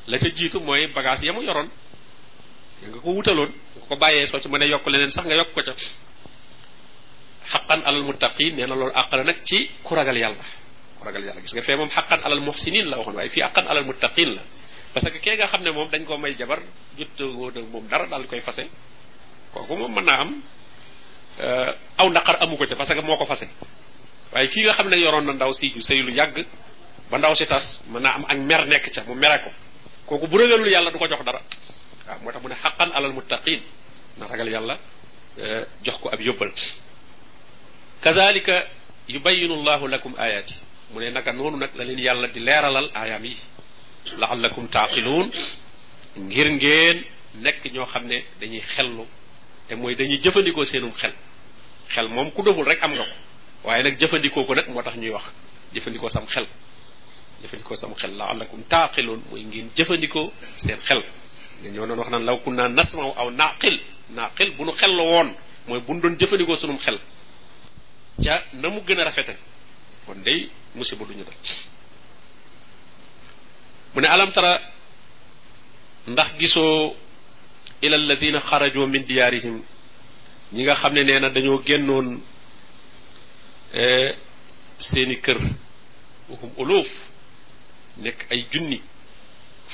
la 0.06 0.16
ca 0.18 0.28
jitu 0.36 0.60
moy 0.60 0.86
bagage 0.94 1.22
yamu 1.26 1.42
yoron 1.42 1.68
ya 2.82 2.88
nga 2.88 2.98
ko 3.04 3.10
wutalon 3.16 3.50
ko 3.88 3.96
baye 3.96 4.26
so 4.26 4.38
ci 4.38 4.48
mën 4.48 4.62
yok 4.70 4.82
sax 5.10 5.24
nga 5.26 5.34
yok 5.34 5.50
ko 5.54 5.60
ca 5.66 5.74
xaqan 7.48 7.80
alal 7.88 8.04
muttaqin 8.04 8.54
ya 8.60 8.66
na 8.68 8.76
loolu 8.76 8.92
àq 9.02 9.10
la 9.16 9.24
nag 9.24 9.38
ci 9.48 9.70
ku 9.82 9.94
ragal 9.96 10.16
yàlla 10.16 10.44
ku 11.00 11.02
ragal 11.04 11.22
gis 11.42 11.52
nga 11.52 12.16
alal 12.26 12.40
muhsinin 12.44 12.86
la 12.90 12.96
waxoon 13.00 13.16
waaye 13.16 13.28
fii 13.32 13.42
xaqan 13.42 13.66
alal 13.68 13.84
muttaqin 13.88 14.30
la 14.36 14.42
parce 14.92 15.08
que 15.12 15.18
kee 15.18 15.36
nga 15.36 15.46
xam 15.48 15.62
ne 15.64 15.70
moom 15.70 15.88
dañ 15.90 16.04
koo 16.04 16.18
may 16.18 16.34
jabar 16.36 16.60
jut 16.96 17.12
wóor 17.32 17.52
ak 17.56 17.64
mom 17.72 17.88
dara 17.88 18.06
daal 18.06 18.26
koy 18.28 18.40
fase 18.40 18.68
kooku 19.52 19.74
moom 19.76 19.92
mën 19.94 20.04
naa 20.04 20.18
am 20.20 20.30
euh, 21.40 21.72
aw 21.96 22.06
naqar 22.10 22.36
amu 22.44 22.56
ko 22.56 22.64
parce 22.76 22.92
que 22.94 23.00
moo 23.00 23.16
ko 23.16 23.24
fase 23.26 23.48
waaye 24.32 24.48
nga 24.64 24.72
xam 24.72 24.88
ne 24.88 24.96
na 24.96 25.32
ndaw 25.32 25.50
lu 25.52 26.12
ba 27.10 27.16
ndaw 27.18 27.32
tas 27.48 27.66
mën 27.88 28.00
naa 28.02 28.12
am 28.20 28.24
ak 28.28 28.38
mer 28.38 28.66
nekk 28.66 28.90
ca 28.94 29.00
mu 29.08 29.14
mere 29.14 29.38
ko 29.44 29.50
kooku 30.06 30.26
bu 30.28 30.36
ragalul 30.38 30.68
yàlla 30.70 30.90
du 30.92 30.98
ko 30.98 31.08
jox 31.08 31.24
dara 31.24 31.40
waaw 32.06 32.18
moo 32.22 32.40
mu 32.42 32.48
ne 32.48 32.56
alal 32.78 33.12
muttaqin 33.16 33.62
na 34.18 34.26
ragal 34.26 34.48
yàlla 34.48 34.74
euh, 35.40 35.64
jox 35.84 35.96
ko 36.00 36.08
ab 36.12 36.20
kazalika 38.00 38.66
yubayyinu 39.08 39.62
llahu 39.64 39.88
lakum 39.88 40.14
ayati 40.18 40.54
mu 40.94 41.00
ne 41.00 41.10
naka 41.10 41.32
noonu 41.32 41.56
nag 41.58 41.70
la 41.74 41.84
leen 41.84 41.98
yàlla 41.98 42.26
di 42.28 42.40
leeralal 42.40 42.90
aayaam 42.94 43.24
yi 43.24 43.36
laallakum 44.18 44.68
taaqiluun 44.68 45.30
ngir 46.18 46.48
ngeen 46.52 47.02
nekk 47.42 47.64
ñoo 47.74 47.86
xam 47.86 48.06
ne 48.06 48.22
dañuy 48.40 48.60
xellu 48.76 49.04
te 49.68 49.74
mooy 49.74 49.94
dañuy 49.94 50.18
jëfandikoo 50.22 50.64
seenum 50.64 50.92
xel 50.96 51.12
xel 51.88 52.08
moom 52.08 52.30
ku 52.30 52.42
doful 52.42 52.64
rek 52.64 52.82
am 52.82 52.92
nga 52.94 53.04
ko 53.04 53.16
waaye 53.68 53.82
nag 53.82 53.98
jëfandikoo 53.98 54.44
ko 54.46 54.54
nag 54.54 54.68
moo 54.68 54.82
tax 54.82 54.94
ñuy 54.96 55.10
wax 55.10 55.24
jëfandikoo 55.74 56.08
sam 56.08 56.26
xel 56.26 56.46
jëfandikoo 57.42 57.76
sam 57.76 57.94
xel 57.96 58.12
laallakum 58.16 58.62
taaqiluun 58.62 59.22
mooy 59.30 59.42
ngeen 59.42 59.70
jëfandikoo 59.76 60.32
seen 60.56 60.78
xel 60.86 61.02
nga 61.60 61.68
ñoo 61.70 61.86
noon 61.86 61.98
wax 61.98 62.10
naan 62.10 62.24
law 62.24 62.38
kun 62.44 62.54
naa 62.54 62.68
nasmaw 62.68 63.12
aw 63.16 63.30
naaqil 63.30 63.80
naaqil 64.10 64.50
bu 64.56 64.64
nu 64.64 64.72
xel 64.72 64.90
woon 64.90 65.28
mooy 65.66 65.80
bu 65.80 65.94
nu 65.94 66.00
doon 66.00 66.14
jëfandikoo 66.16 66.56
sunum 66.56 66.78
xel 66.78 66.98
ca 68.24 68.42
na 68.52 68.68
mu 68.68 68.80
gën 68.86 69.00
a 69.00 69.04
rafete 69.04 69.36
kon 70.06 70.16
day 70.24 70.48
musiba 70.74 71.04
du 71.08 71.14
ñu 71.14 71.24
dal 71.24 71.38
mu 73.94 74.00
ne 74.02 74.06
alam 74.08 74.30
ndax 76.08 76.28
gisoo 76.38 76.94
ila 77.82 77.96
alladina 77.96 78.40
xarajoo 78.40 78.86
min 78.86 79.02
diyaarihim 79.06 79.56
ñi 80.52 80.62
nga 80.62 80.74
xam 80.80 80.92
ne 80.94 81.02
nee 81.04 81.20
na 81.20 81.28
dañoo 81.30 81.62
génnoon 81.66 82.08
e, 83.74 83.86
seeni 84.78 85.16
kër 85.24 85.38
wahum 86.28 86.50
uluf 86.62 86.90
nekk 88.02 88.18
ay 88.32 88.40
junni 88.50 88.80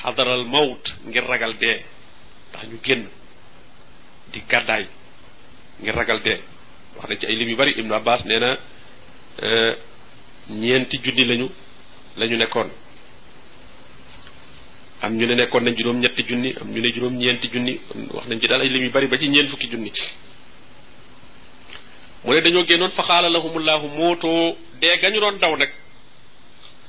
xadaral 0.03 0.45
mawt 0.45 0.85
ngir 1.07 1.25
ragal 1.33 1.55
dee 1.63 1.81
ndax 2.51 2.65
ñu 2.69 2.79
génn 2.87 3.05
di 4.33 4.41
gàddaay 4.51 4.85
ngir 5.81 5.95
ragal 5.95 6.21
dee 6.23 6.39
wax 6.97 7.09
na 7.09 7.17
ci 7.17 7.27
ay 7.27 7.37
lim 7.37 7.49
yu 7.51 7.57
bari 7.57 7.73
Ibnu 7.77 7.95
Abbas 7.95 8.25
nee 8.25 8.39
na 8.39 8.59
euh, 9.43 9.77
ñeenti 10.51 10.99
junni 11.03 11.25
lañu 11.25 11.51
lañu 12.17 12.37
nekkoon 12.37 12.69
am 15.03 15.17
ñu 15.17 15.27
ne 15.27 15.35
nekkoon 15.35 15.61
nañ 15.65 15.75
juróom 15.77 15.99
ñetti 16.01 16.23
junni 16.25 16.55
am 16.61 16.71
ñu 16.73 16.81
ne 16.81 16.93
juróom 16.93 17.17
ñeenti 17.17 17.49
junni 17.49 17.81
wax 18.13 18.27
nañ 18.29 18.41
ci 18.41 18.47
daal 18.49 18.61
ay 18.63 18.69
lim 18.69 18.85
yu 18.85 18.91
bari 18.91 19.07
ba 19.07 19.19
ci 19.19 19.29
ñeent 19.29 19.49
fukki 19.49 19.69
junni 19.69 19.93
mu 22.25 22.33
ne 22.33 22.41
dañoo 22.41 22.65
génnoon 22.65 22.91
fa 22.91 23.03
xaala 23.03 23.29
lahumullahu 23.29 23.87
mootoo 23.89 24.57
dee 24.81 24.99
gañu 24.99 25.21
doon 25.21 25.39
daw 25.39 25.57
nag 25.57 25.71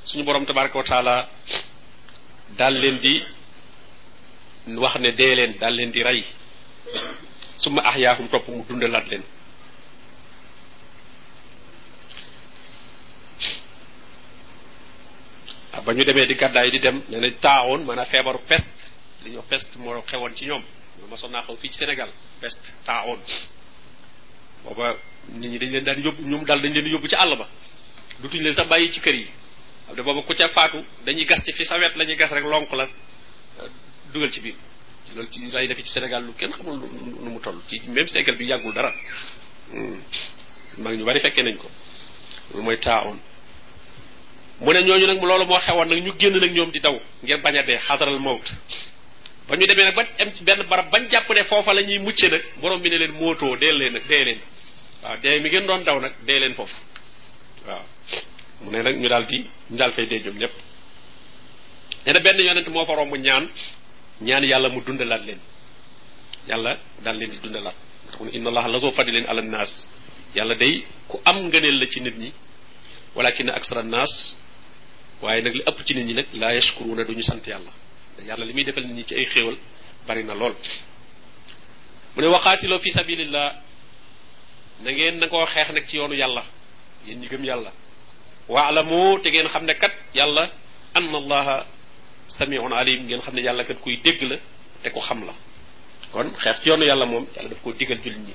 suñu 0.03 0.23
borom 0.23 0.45
tabaraka 0.45 0.77
wa 0.77 0.83
taala 0.83 1.29
daal 2.57 2.73
leen 2.73 2.97
di 2.99 3.23
wax 4.77 4.95
ne 4.99 5.11
dee 5.13 5.35
leen 5.35 5.53
daal 5.59 5.73
leen 5.75 5.91
di 5.91 6.03
rey 6.03 6.23
summa 7.55 7.81
ahyaahum 7.85 8.27
topp 8.29 8.47
mu 8.47 8.63
dundalaat 8.67 9.07
leen 9.09 9.23
Ah, 15.75 15.81
ba 15.83 15.91
ñu 15.93 16.03
demee 16.05 16.25
di 16.25 16.35
gàddaay 16.35 16.69
di 16.71 16.79
dem 16.79 17.03
nee 17.09 17.19
nañ 17.19 17.33
taawoon 17.43 17.83
maanaam 17.85 18.07
feebaru 18.11 18.39
peste 18.47 18.71
li 19.23 19.29
ñuy 19.31 19.43
wax 19.49 19.67
moo 19.75 20.01
xewoon 20.09 20.33
ci 20.37 20.45
ñoom 20.45 20.63
ma 21.01 21.07
mosoon 21.11 21.31
naa 21.31 21.41
xaw 21.43 21.55
fii 21.57 21.69
ci 21.71 21.77
Sénégal 21.79 22.11
peste 22.39 22.63
taawoon 22.87 23.19
booba 24.63 24.95
nit 25.39 25.49
ñi 25.51 25.57
dañ 25.59 25.71
leen 25.73 25.83
daan 25.83 25.99
yóbbu 26.01 26.21
ñoom 26.29 26.45
daal 26.45 26.61
dañu 26.61 26.73
leen 26.75 26.85
di 26.85 26.91
yóbbu 26.91 27.07
ci 27.09 27.15
àll 27.15 27.35
ba 27.37 27.45
dutuñ 28.21 28.41
leen 28.41 28.55
sax 28.55 28.67
bàyyi 28.69 28.93
ci 28.93 29.01
kër 29.01 29.15
yi 29.15 29.27
xam 29.85 29.95
ne 29.97 30.01
booba 30.01 30.21
ku 30.21 30.33
ca 30.33 30.47
faatu 30.47 30.79
dañuy 31.05 31.25
gas 31.25 31.41
ci 31.43 31.51
fi 31.51 31.65
sawet 31.65 31.81
wet 31.81 31.95
la 31.97 32.03
ñuy 32.05 32.15
gas 32.15 32.31
rek 32.31 32.45
lonk 32.45 32.71
la 32.71 32.87
ah, 33.59 33.67
dugal 34.13 34.31
ci 34.31 34.39
biir 34.39 34.55
loolu 35.13 35.29
ci 35.29 35.39
lay 35.51 35.67
defi 35.67 35.83
ci 35.83 35.91
Sénégal 35.91 36.23
lu 36.23 36.33
kenn 36.35 36.51
xamul 36.51 36.77
nu 37.23 37.29
mu 37.35 37.39
toll 37.41 37.59
ci 37.67 37.81
même 37.87 38.07
ségal 38.07 38.37
bi 38.37 38.45
yàggul 38.45 38.73
dara 38.73 38.93
hmm. 39.71 39.99
maa 40.77 40.93
ñu 40.95 41.03
bari 41.03 41.19
fekkee 41.19 41.43
nañ 41.43 41.57
ko 41.57 41.67
loolu 42.51 42.63
mooy 42.63 42.79
taawoon 42.79 43.19
mu 44.61 44.71
ne 44.71 44.81
ñooñu 44.83 45.05
nag 45.07 45.21
loolu 45.21 45.45
moo 45.45 45.59
xewoon 45.59 45.85
nag 45.89 46.01
ñu 46.03 46.13
génn 46.19 46.37
nag 46.39 46.51
ñoom 46.51 46.71
di 46.71 46.79
daw 46.79 46.95
ngir 47.23 47.41
bañ 47.41 47.55
a 47.57 47.63
dee 47.63 47.77
xadaral 47.77 48.19
mawt 48.19 48.47
ba 49.47 49.55
ñu 49.57 49.65
demee 49.67 49.83
nag 49.85 49.95
ba 49.95 50.03
am 50.19 50.31
ci 50.35 50.43
benn 50.43 50.63
barab 50.69 50.89
bañ 50.91 51.09
jàpp 51.09 51.29
ne 51.29 51.43
foofa 51.43 51.73
la 51.73 51.81
ñuy 51.81 51.99
mucce 51.99 52.27
nag 52.29 52.41
borom 52.61 52.81
bi 52.81 52.89
ne 52.89 52.97
leen 52.97 53.11
mootoo 53.11 53.57
dee 53.57 53.71
leen 53.73 53.93
nag 53.93 54.07
dee 54.07 54.23
leen 54.23 54.39
waaw 55.03 55.17
dee 55.21 55.39
mi 55.39 55.49
ngeen 55.49 55.65
doon 55.65 55.83
daw 55.83 55.99
nag 55.99 56.13
dee 56.25 56.39
leen 56.39 56.53
foofu 56.55 56.75
waaw 57.67 57.81
mu 58.61 58.71
ne 58.71 58.81
nag 58.81 58.95
ñu 58.97 59.07
daal 59.09 59.25
di 59.25 59.37
ñu 59.71 59.77
daal 59.77 59.91
fay 59.91 60.05
dee 60.05 60.19
ñoom 60.19 60.37
ñépp 60.37 60.53
nee 62.05 62.13
na 62.13 62.19
benn 62.19 62.39
yonent 62.39 62.67
moo 62.69 62.85
fa 62.85 62.93
romb 62.95 63.13
ñaan 63.15 63.49
ñaan 64.21 64.43
yàlla 64.45 64.69
mu 64.69 64.81
dundalaat 64.85 65.25
leen 65.25 65.39
yàlla 66.47 66.77
daal 67.03 67.17
leen 67.17 67.29
di 67.31 67.37
dundalaat 67.43 67.75
tax 68.07 68.19
mu 68.19 68.25
ne 68.27 68.31
inna 68.37 68.49
allaha 68.49 68.67
la 68.69 68.79
soo 68.79 68.91
fadilin 68.91 69.25
leen 69.35 69.49
naas 69.51 69.73
yàlla 70.33 70.55
day 70.55 70.83
ku 71.09 71.19
am 71.25 71.47
ngëneel 71.47 71.77
la 71.79 71.87
ci 71.89 71.99
nit 72.01 72.15
ñi 72.17 72.31
walakin 73.15 73.49
aksara 73.49 73.83
waaye 75.21 75.41
nag 75.41 75.53
li 75.53 75.63
ëpp 75.65 75.79
ci 75.85 75.93
nit 75.95 76.03
ñi 76.05 76.13
nag 76.13 76.27
laa 76.33 76.53
yashkuruna 76.55 77.03
duñu 77.05 77.21
sant 77.23 77.43
yàlla 77.47 77.71
yàlla 78.27 78.45
li 78.45 78.53
muy 78.53 78.63
defal 78.63 78.83
nit 78.83 78.93
ñi 78.95 79.03
ci 79.05 79.15
ay 79.15 79.25
xéewal 79.25 79.55
bari 80.07 80.23
na 80.23 80.33
lool 80.35 80.53
mu 82.15 82.21
ne 82.21 82.27
waxaatiloo 82.27 82.79
fi 82.79 82.91
sabilillah 82.91 83.55
na 84.83 84.91
ngeen 84.91 85.17
na 85.19 85.27
koo 85.27 85.45
xeex 85.45 85.71
nag 85.71 85.87
ci 85.87 85.95
yoonu 85.97 86.15
yàlla 86.15 86.43
yéen 87.07 87.19
ñi 87.19 87.27
gëm 87.27 87.43
yàlla 87.45 87.71
waalamu 88.49 89.21
te 89.21 89.29
ngeen 89.31 89.47
xam 89.47 89.65
ne 89.65 89.73
kat 89.75 89.93
yàlla 90.13 90.49
anna 90.93 91.17
allaha 91.17 91.65
samiun 92.29 92.73
alim 92.73 93.05
ngeen 93.07 93.21
xam 93.21 93.35
ne 93.35 93.41
yàlla 93.41 93.63
kat 93.63 93.79
kuy 93.79 93.97
dégg 94.03 94.21
la 94.23 94.35
te 94.83 94.89
ko 94.91 94.99
xam 94.99 95.23
la 95.25 95.33
kon 96.11 96.27
xeex 96.43 96.59
ci 96.61 96.67
yoonu 96.69 96.83
yàlla 96.85 97.05
moom 97.05 97.25
yàlla 97.35 97.49
daf 97.49 97.61
koo 97.63 97.73
digal 97.73 97.99
jullit 98.03 98.19
ñi 98.19 98.33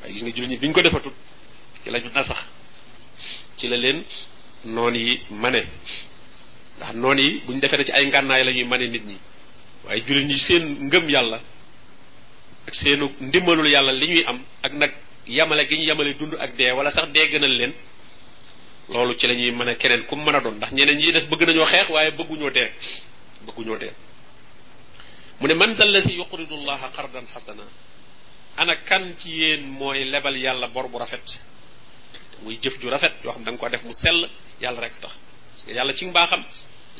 waaye 0.00 0.12
gis 0.14 0.22
nga 0.22 0.30
jullit 0.30 0.50
ñi 0.50 0.56
bi 0.58 0.66
ñu 0.68 0.74
ko 0.74 0.82
defatul 0.82 1.12
ci 1.82 1.90
la 1.90 1.98
ñu 1.98 2.08
nasax 2.14 2.38
ci 3.56 3.66
la 3.68 3.76
leen 3.76 4.04
noon 4.64 4.94
yi 4.94 5.20
mane 5.30 5.64
ndax 6.80 6.94
noon 6.96 7.18
yi 7.24 7.28
buñ 7.46 7.60
defé 7.60 7.84
ci 7.84 7.92
ay 7.92 8.06
ngannaay 8.06 8.42
lañuy 8.44 8.64
mané 8.64 8.86
nit 8.88 9.04
ñi 9.08 9.16
waye 9.84 10.00
jullit 10.06 10.26
ñi 10.28 10.38
seen 10.38 10.64
ngëm 10.86 11.08
yalla 11.10 11.38
ak 12.68 12.74
seenu 12.74 13.06
ndimbalul 13.20 13.68
yalla 13.68 13.92
li 13.92 14.06
ñuy 14.08 14.24
am 14.26 14.38
ak 14.62 14.72
nak 14.72 14.92
yamale 15.26 15.66
gi 15.68 15.76
ñu 15.76 15.84
yamale 15.84 16.14
dund 16.18 16.34
ak 16.40 16.50
dé 16.56 16.72
wala 16.72 16.90
sax 16.90 17.08
dé 17.12 17.28
gënal 17.30 17.52
leen 17.58 17.72
loolu 18.88 19.14
ci 19.18 19.26
lañuy 19.26 19.50
mëna 19.52 19.74
keneen 19.74 20.06
ku 20.06 20.16
mëna 20.16 20.40
doon 20.40 20.54
ndax 20.56 20.72
ñeneen 20.72 20.98
ñi 20.98 21.12
dess 21.12 21.26
bëgg 21.28 21.40
nañu 21.40 21.52
nañoo 21.58 21.66
xeex 21.66 21.88
waaye 21.90 22.10
bëgguñoo 22.12 22.50
dee 22.50 22.70
bëgguñoo 23.46 23.78
dee 23.78 23.92
mu 25.40 25.46
ne 25.48 25.54
man 25.54 25.74
dal 25.76 26.02
si 26.02 26.14
yuqridu 26.16 26.56
llaha 26.64 26.90
qardan 26.96 27.26
hasana 27.34 27.62
ana 28.56 28.74
kan 28.76 29.14
ci 29.18 29.30
yeen 29.30 29.62
moy 29.68 30.04
lebal 30.04 30.36
yalla 30.36 30.66
bor 30.68 30.88
bu 30.88 30.98
rafet 30.98 31.26
muy 32.42 32.58
jëf 32.62 32.78
ju 32.80 32.88
rafet 32.88 33.12
yo 33.22 33.32
xam 33.32 33.44
dang 33.44 33.58
ko 33.58 33.68
def 33.68 33.82
mu 33.82 33.92
sel 33.92 34.28
yalla 34.60 34.80
rek 34.80 34.98
tax 35.00 35.12
yalla 35.68 35.92
ci 35.94 36.04
mbaaxam 36.06 36.42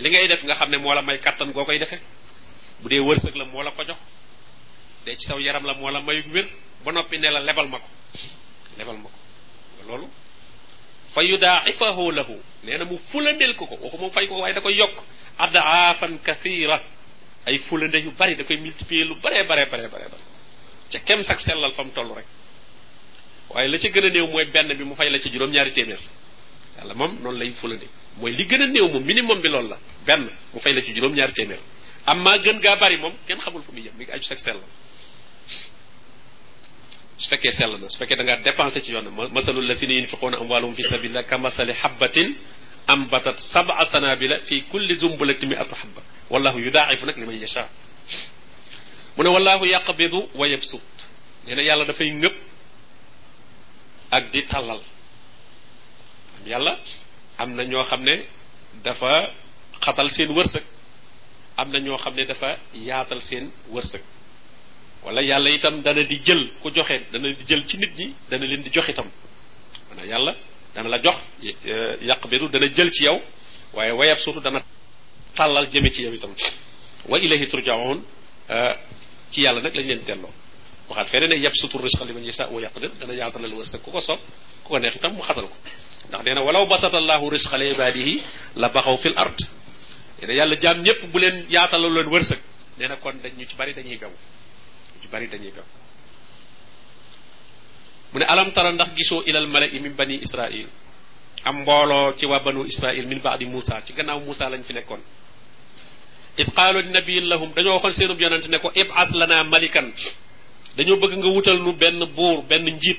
li 0.03 0.09
ngay 0.11 0.29
def 0.29 0.43
nga 0.45 0.55
xam 0.55 0.71
ne 0.71 0.79
moo 0.79 0.95
la 0.95 1.03
may 1.03 1.19
kàttan 1.21 1.53
goo 1.53 1.65
koy 1.65 1.79
defee 1.79 2.01
bu 2.81 2.89
dee 2.89 3.01
wërsëg 3.01 3.35
la 3.37 3.45
moo 3.45 3.63
la 3.63 3.71
ko 3.71 3.83
jox 3.85 4.01
dee 5.05 5.17
ci 5.17 5.25
saw 5.29 5.39
yaram 5.39 5.65
la 5.67 5.75
moo 5.75 5.91
la 5.91 6.01
mayu 6.01 6.23
wér 6.33 6.47
ba 6.85 6.93
noppi 6.93 7.19
ne 7.19 7.29
la 7.31 7.41
lebal 7.41 7.69
ma 7.69 7.79
ko 7.79 7.89
lebal 8.79 8.97
ma 8.97 9.09
ko 9.09 9.81
loolu 9.89 10.07
fa 11.15 11.21
yudaa'ifahu 11.23 12.05
lahu 12.19 12.37
nee 12.65 12.77
na 12.79 12.85
mu 12.85 12.97
fulandeel 13.13 13.55
ko 13.57 13.67
ko 13.67 13.77
waxuma 13.77 14.11
fay 14.11 14.27
ko 14.27 14.41
waaye 14.41 14.55
da 14.55 14.61
koy 14.61 14.75
yokk 14.75 14.97
adaafan 15.39 16.19
kasira 16.25 16.81
ay 17.47 17.59
fulande 17.69 17.99
yu 18.01 18.11
bari 18.13 18.37
da 18.37 18.45
koy 18.45 18.57
multiplier 18.57 19.05
lu 19.05 19.15
baree 19.21 19.45
bare 19.45 19.67
baree 19.69 19.89
baree 19.89 20.09
bare 20.09 20.25
ca 20.93 20.99
kem 21.05 21.23
sax 21.23 21.45
sellal 21.45 21.73
fa 21.77 21.85
mu 21.85 21.91
toll 21.93 22.09
rek 22.17 22.27
waaye 23.51 23.69
la 23.69 23.79
ci 23.79 23.91
gën 23.91 24.05
a 24.05 24.09
néew 24.09 24.27
mooy 24.27 24.45
benn 24.45 24.73
bi 24.77 24.85
mu 24.85 24.95
fay 24.95 25.11
la 25.11 25.19
ci 25.21 25.29
juróom-ñaari 25.29 25.73
téeméer 25.73 26.01
yàlla 26.78 26.94
mom 27.00 27.11
non 27.24 27.33
lay 27.40 27.50
fulande 27.61 27.87
moy 28.20 28.30
li 28.38 28.44
gën 28.50 28.62
a 28.62 28.66
néew 28.74 28.87
moom 28.92 29.04
minimum 29.11 29.38
bi 29.42 29.48
loolu 29.48 29.68
la 29.72 29.78
ben 30.06 30.20
mu 30.52 30.59
fay 30.61 30.72
la 30.72 30.83
ci 30.83 30.92
juróom 30.94 31.14
ñaar 31.14 31.33
témèr 31.33 31.59
amma 32.06 32.22
maa 32.22 32.38
gën 32.38 32.59
gaa 32.61 32.76
bari 32.76 32.96
mom 32.98 33.12
kenn 33.26 33.38
xamul 33.40 33.62
fu 33.62 33.72
muy 33.72 33.83
yem 33.83 33.94
mi 33.96 34.04
ngi 34.04 34.12
aju 34.12 34.22
sax 34.24 34.38
sel 34.42 34.59
su 37.18 37.28
fekkee 37.28 37.52
sell 37.52 37.76
na 37.78 37.88
su 37.88 37.98
fekkee 37.98 38.16
da 38.16 38.22
nga 38.24 38.37
dépensé 38.37 38.80
ci 38.83 38.92
yoon 38.92 39.04
masalul 39.33 39.66
la 39.66 39.74
sina 39.74 39.92
yunfiquuna 39.94 40.37
amwalum 40.38 40.74
fi 40.74 40.83
sabilillah 40.83 41.24
ka 41.26 41.38
masali 41.38 41.72
xabbatin 41.72 42.35
ambatat 42.87 43.38
sab'a 43.52 43.85
sanabila 43.87 44.40
fi 44.42 44.62
kulli 44.70 44.94
zumbulati 44.96 45.46
mi'at 45.46 45.68
habba 45.72 46.02
wallahu 46.30 46.59
yudaa'ifu 46.61 47.06
nak 47.06 47.16
liman 47.16 47.35
yasha 47.37 47.68
mu 49.16 49.24
wallahu 49.33 49.64
yaqbidu 49.66 50.28
wa 50.35 50.46
yabsut 50.46 50.80
nee 51.46 51.62
yalla 51.64 51.85
da 51.85 51.92
fay 51.92 52.11
ngëpp 52.11 52.37
ak 54.11 54.30
di 54.33 54.42
talal 54.46 54.80
yàlla 56.46 56.79
am 57.38 57.55
na 57.57 57.64
ñoo 57.64 57.85
xam 57.85 58.03
ne 58.05 58.22
dafa 58.85 59.31
xatal 59.81 60.11
seen 60.11 60.31
wërsëg 60.35 60.62
am 61.57 61.70
na 61.72 61.79
ñoo 61.79 61.96
xam 61.96 62.14
ne 62.14 62.24
dafa 62.24 62.57
yaatal 62.74 63.20
seen 63.20 63.50
wërsëg 63.68 64.00
wala 65.05 65.22
yàlla 65.22 65.50
itam 65.50 65.83
dana 65.83 66.03
di 66.03 66.20
jël 66.24 66.50
ku 66.62 66.70
joxe 66.74 67.05
dana 67.12 67.33
di 67.33 67.44
jël 67.46 67.64
ci 67.66 67.79
nit 67.79 67.92
ñi 67.96 68.14
dana 68.29 68.46
leen 68.46 68.62
di 68.62 68.70
jox 68.72 68.88
itam 68.88 69.09
maanaam 69.88 70.07
yàlla 70.09 70.35
dana 70.74 70.88
la 70.88 70.98
jox 71.03 71.16
yàq 72.07 72.26
bidu 72.29 72.48
dana 72.48 72.66
jël 72.74 72.90
ci 72.92 73.05
yow 73.05 73.20
waaye 73.74 73.92
wayab 73.92 74.18
surtout 74.18 74.40
dana 74.42 74.61
tàllal 75.35 75.68
jëme 75.70 75.90
ci 75.90 76.03
yow 76.03 76.12
itam 76.14 76.35
wa 77.09 77.18
ilahi 77.18 77.46
turjaun 77.48 78.03
euh, 78.50 78.74
ci 79.31 79.42
yàlla 79.42 79.61
nag 79.61 79.74
lañ 79.74 79.87
leen 79.87 80.03
delloo 80.05 80.33
waxaat 80.90 81.07
fene 81.12 81.26
ne 81.29 81.37
yabsutu 81.38 81.79
risqa 81.79 82.05
liman 82.05 82.24
yasa 82.31 82.44
wa 82.55 82.61
yaqdir 82.66 82.90
dana 83.00 83.14
yaatalal 83.14 83.55
wërsëg 83.62 83.81
ku 83.85 83.90
ko 83.94 84.00
soob 84.00 84.18
ku 84.64 84.70
ko 84.74 84.79
neex 84.79 84.96
itam 84.98 85.12
mu 85.16 85.22
xatal 85.22 85.46
ko 85.48 85.57
ndax 86.11 86.22
nee 86.24 86.35
na 86.35 86.42
walaw 86.44 86.64
basatallahu 86.66 87.24
risqa 87.35 87.57
li 87.62 87.70
ibadihi 87.74 88.14
la 88.61 88.68
baxaw 88.74 88.96
fil 89.03 89.14
ard 89.16 89.38
nee 90.20 90.35
yàlla 90.37 90.57
jaam 90.62 90.83
ñëpp 90.83 91.00
bu 91.12 91.18
leen 91.22 91.37
yaatalal 91.55 91.92
leen 91.96 92.09
wërsëg 92.14 92.40
nee 92.79 92.88
na 92.90 92.96
kon 93.03 93.14
dañ 93.22 93.33
ñu 93.38 93.46
ci 93.48 93.57
bari 93.57 93.72
dañuy 93.79 93.96
bew 94.03 94.12
ñu 95.00 95.07
ci 95.07 95.29
dañuy 95.33 95.53
bew 95.57 95.66
mu 98.12 98.16
ne 98.20 98.24
alam 98.33 98.48
tara 98.57 98.70
ndax 98.76 98.90
gisoo 98.98 99.22
ilal 99.29 99.46
malai 99.55 99.70
min 99.85 99.94
bani 99.98 100.16
israil 100.26 100.66
am 101.48 101.57
mbooloo 101.62 102.14
ci 102.18 102.24
waa 102.26 102.42
banu 102.46 102.64
israil 102.72 103.05
min 103.11 103.20
baadi 103.26 103.46
Moussa 103.46 103.74
ci 103.87 103.92
gannaaw 103.96 104.18
Moussa 104.26 104.48
lañ 104.53 104.62
fi 104.68 104.72
nekkoon 104.74 105.03
id 106.40 106.48
qaalu 106.57 106.79
li 106.87 106.90
nabiyin 106.98 107.26
lahum 107.33 107.48
dañoo 107.57 107.74
waxoon 107.74 107.92
seenub 107.98 108.18
ne 108.53 108.59
ko 108.62 108.68
ibas 108.83 109.11
lana 109.20 109.37
dañu 110.76 110.96
bëgg 110.96 111.16
nga 111.18 111.26
wutal 111.26 111.59
nu 111.62 111.72
benn 111.74 112.04
buur 112.14 112.42
benn 112.42 112.64
njiit 112.68 112.98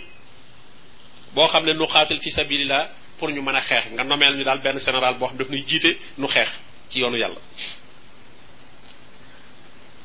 boo 1.33 1.47
xam 1.47 1.65
ne 1.65 1.73
nu 1.73 1.85
xaatal 1.85 2.19
fi 2.19 2.29
sabilillah 2.31 2.87
pour 3.17 3.29
ñu 3.31 3.41
mën 3.41 3.55
a 3.55 3.61
xeex 3.61 3.83
nga 3.93 4.03
nomeel 4.03 4.35
ñu 4.37 4.43
daal 4.43 4.59
benn 4.59 4.79
général 4.79 5.15
boo 5.17 5.27
xam 5.27 5.37
daf 5.37 5.49
nuy 5.49 5.63
jiite 5.67 5.97
nu 6.17 6.27
xeex 6.27 6.49
ci 6.89 6.99
yoonu 6.99 7.17
yàlla 7.17 7.39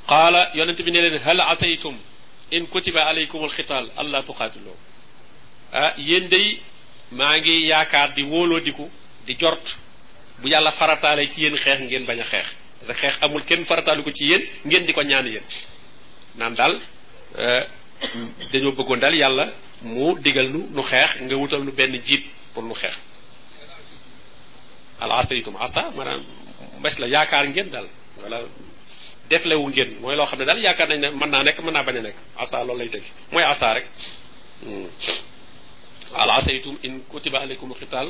qala 0.06 0.50
yonent 0.54 0.76
bi 0.82 0.90
ne 0.92 1.00
leen 1.00 1.22
hal 1.22 1.40
asaytum 1.40 1.96
in 2.52 2.66
kutiba 2.66 3.02
alaykum 3.04 3.42
alxitaal 3.42 3.86
allah 3.96 4.22
tuqaatiloo 4.24 4.76
ah 5.72 5.94
yéen 5.98 6.28
day 6.28 6.60
maa 7.12 7.38
ngi 7.38 7.66
yaakaar 7.66 8.14
di 8.14 8.22
diku 8.64 8.88
di 9.26 9.34
jort 9.38 9.62
bu 10.40 10.48
yàlla 10.48 10.70
farataale 10.72 11.28
ci 11.32 11.40
yéen 11.40 11.56
xeex 11.56 11.80
ngeen 11.80 12.04
bañ 12.06 12.20
a 12.20 12.24
xeex 12.24 12.46
parce 12.78 12.96
xeex 13.00 13.14
amul 13.22 13.42
kenn 13.44 13.64
farataali 13.64 14.02
ko 14.04 14.10
ci 14.12 14.24
yéen 14.24 14.42
ngeen 14.64 14.86
di 14.86 14.92
ko 14.92 15.02
ñaan 15.02 15.26
yéen 15.26 15.42
naan 16.36 16.54
daal 16.54 16.78
Euh, 17.38 17.64
dañoo 18.52 18.72
bëggoon 18.76 19.00
daal 19.02 19.14
yàlla 19.22 19.44
mu 19.90 20.04
digal 20.24 20.46
nu 20.54 20.58
nu 20.76 20.82
xeex 20.90 21.10
nga 21.24 21.34
wutal 21.40 21.62
nu 21.66 21.72
benn 21.78 21.92
jiit 22.06 22.24
pour 22.52 22.64
nu 22.68 22.74
xeex 22.80 22.96
al 25.02 25.10
asa 25.20 25.34
itum 25.40 25.56
asa 25.66 25.82
maanaam 25.96 26.20
mbes 26.80 26.96
la 27.00 27.06
yaakaar 27.14 27.44
ngeen 27.52 27.68
daal 27.74 27.88
wala 28.22 28.38
deflewu 29.30 29.66
ngeen 29.72 29.90
mooy 30.02 30.16
loo 30.18 30.26
xam 30.30 30.38
ne 30.38 30.44
daal 30.44 30.60
yaakaar 30.66 30.88
nañ 30.88 31.00
ne 31.00 31.08
mën 31.20 31.30
naa 31.32 31.42
nekk 31.42 31.58
mën 31.64 31.74
naa 31.74 31.82
bañ 31.86 31.96
a 31.96 32.02
nekk 32.06 32.16
asa 32.42 32.56
loolu 32.66 32.78
lay 32.80 32.88
teg 32.94 33.04
mooy 33.32 33.44
asa 33.52 33.66
rek 33.76 33.86
hmm. 34.64 34.86
al 36.22 36.30
asa 36.30 36.50
itum 36.52 36.76
in 36.86 36.94
kutiba 37.10 37.38
aleykum 37.44 37.70
xital 37.80 38.06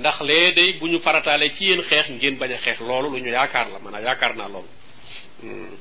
ndax 0.00 0.16
lee 0.28 0.50
day 0.58 0.70
bu 0.78 0.84
ñu 0.90 0.98
farataalee 1.06 1.54
ci 1.56 1.64
yéen 1.68 1.82
xeex 1.90 2.06
ngeen 2.10 2.34
bañ 2.40 2.50
a 2.52 2.58
xeex 2.64 2.78
loolu 2.88 3.08
lu 3.12 3.18
ñu 3.24 3.30
yaakaar 3.38 3.66
la 3.72 3.78
maanaam 3.84 4.02
yaakaar 4.08 4.32
naa 4.36 4.48
lool 4.54 4.66
hmm. 5.42 5.72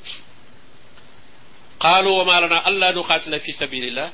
قالوا 1.84 2.22
وما 2.22 2.40
لنا 2.42 2.68
الا 2.70 2.92
نقاتل 2.92 3.40
في 3.40 3.52
سبيل 3.52 3.84
الله 3.84 4.10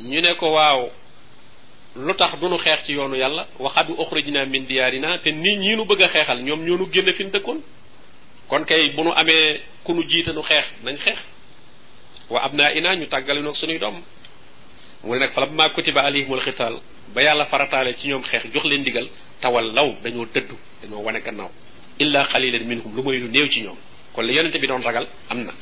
ني 0.00 0.20
نيكو 0.20 0.46
واو 0.46 0.88
لوتاخ 1.96 2.32
دونو 2.42 2.56
خيخ 2.64 2.78
سي 2.84 2.92
يونو 2.98 3.14
يالا 3.22 3.44
وخد 3.62 3.88
اخرجنا 4.02 4.40
من 4.52 4.62
ديارنا 4.70 5.10
تي 5.24 5.30
ني 5.40 5.52
ني 5.62 5.72
نو 5.78 5.82
بغا 5.90 6.06
خيخال 6.14 6.38
نيوم 6.46 6.60
نيونو 6.66 6.84
ген 6.94 7.06
فين 7.16 7.28
تكون 7.34 7.58
كون 8.50 8.62
كاي 8.68 8.82
بونو 8.98 9.12
امي 9.20 9.38
كونو 9.86 10.00
جيت 10.10 10.28
نو 10.36 10.42
خيخ 10.48 10.66
نان 10.84 10.96
خيخ 11.04 11.20
وابنا 12.32 12.64
انا 12.78 12.90
ني 12.98 13.06
تاغال 13.12 13.38
نو 13.46 13.52
سوني 13.60 13.78
دوم 13.82 13.98
مول 15.04 15.18
نك 15.22 15.30
فلما 15.36 15.66
كتب 15.74 15.96
عليهم 16.06 16.30
الختال 16.36 16.74
با 17.14 17.20
يالا 17.26 17.44
فراتال 17.50 17.86
سي 18.00 18.04
نيوم 18.08 18.22
خيخ 18.30 18.42
جوخ 18.54 18.64
لين 18.70 18.82
ديغال 18.86 19.06
تاول 19.42 19.64
لو 19.76 19.88
دانيو 20.02 20.24
تدو 20.34 20.56
دانيو 20.82 20.98
واني 21.06 21.20
كناو 21.26 21.48
الا 22.02 22.20
قليل 22.32 22.56
منهم 22.70 22.90
لو 22.96 23.02
مويلو 23.06 23.26
نيو 23.34 23.46
سي 23.54 23.60
نيوم 23.64 23.78
كون 24.14 24.24
لا 24.26 24.32
يونتي 24.36 24.58
بي 24.62 24.66
دون 24.70 24.82
راغال 24.88 25.06
امنا 25.32 25.52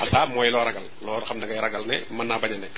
asa 0.00 0.20
mooy 0.32 0.50
loo 0.50 0.64
ragal 0.64 0.82
loo 1.04 1.20
xam 1.28 1.40
da 1.40 1.46
ngay 1.46 1.60
ragal 1.66 1.84
ne 1.90 1.96
mën 2.16 2.24
naa 2.28 2.38
bañ 2.42 2.52
a 2.54 2.58
nekk 2.64 2.76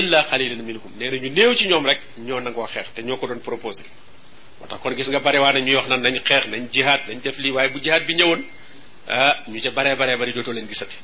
illa 0.00 0.22
xalilan 0.30 0.62
minhum 0.64 0.92
nee 0.98 1.10
na 1.10 1.16
ñu 1.16 1.30
néew 1.30 1.54
ci 1.54 1.66
ñoom 1.68 1.84
rek 1.86 2.00
ñoo 2.18 2.40
nangoo 2.40 2.66
xeex 2.66 2.88
te 2.94 3.02
ñoo 3.02 3.16
ko 3.16 3.26
doon 3.26 3.40
proposé 3.40 3.82
moo 4.60 4.68
tax 4.68 4.80
kon 4.82 4.94
gis 4.94 5.08
nga 5.08 5.20
bare 5.20 5.38
waa 5.40 5.52
ne 5.52 5.60
ñuy 5.62 5.74
wax 5.74 5.88
nan 5.88 6.02
nañ 6.02 6.20
xeex 6.24 6.46
nañ 6.46 6.68
jihaad 6.72 7.00
nañ 7.08 7.18
def 7.22 7.36
lii 7.38 7.50
bu 7.72 7.78
jihaad 7.82 8.04
bi 8.06 8.14
ñëwoon 8.14 8.42
ah, 9.08 9.34
ñu 9.48 9.60
ca 9.60 9.70
baree 9.70 9.96
baree 9.96 10.16
bari 10.16 10.32
dootoo 10.32 10.52
leen 10.52 10.68
gisati 10.68 10.96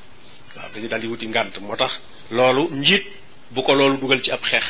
waaw 0.55 0.71
dañu 0.73 0.87
daal 0.87 1.01
di 1.01 1.07
wuti 1.07 1.27
ngant 1.27 1.57
moo 1.61 1.75
tax 1.75 1.91
loolu 2.31 2.69
njiit 2.71 3.03
bu 3.51 3.61
ko 3.63 3.73
loolu 3.75 3.97
dugal 3.99 4.21
ci 4.21 4.31
ab 4.31 4.41
xeex 4.43 4.65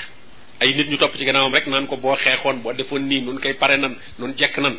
ay 0.62 0.74
nit 0.74 0.90
ñu 0.90 0.98
topp 0.98 1.16
ci 1.18 1.26
gannaawam 1.26 1.54
rek 1.54 1.68
naan 1.68 1.86
ko 1.88 1.98
boo 1.98 2.16
xeexoon 2.16 2.62
boo 2.64 2.74
defoon 2.74 3.06
nii 3.08 3.22
nun 3.22 3.40
koy 3.40 3.54
pare 3.54 3.78
nan 3.78 3.96
nun 4.18 4.34
jekk 4.36 4.58
nan 4.58 4.76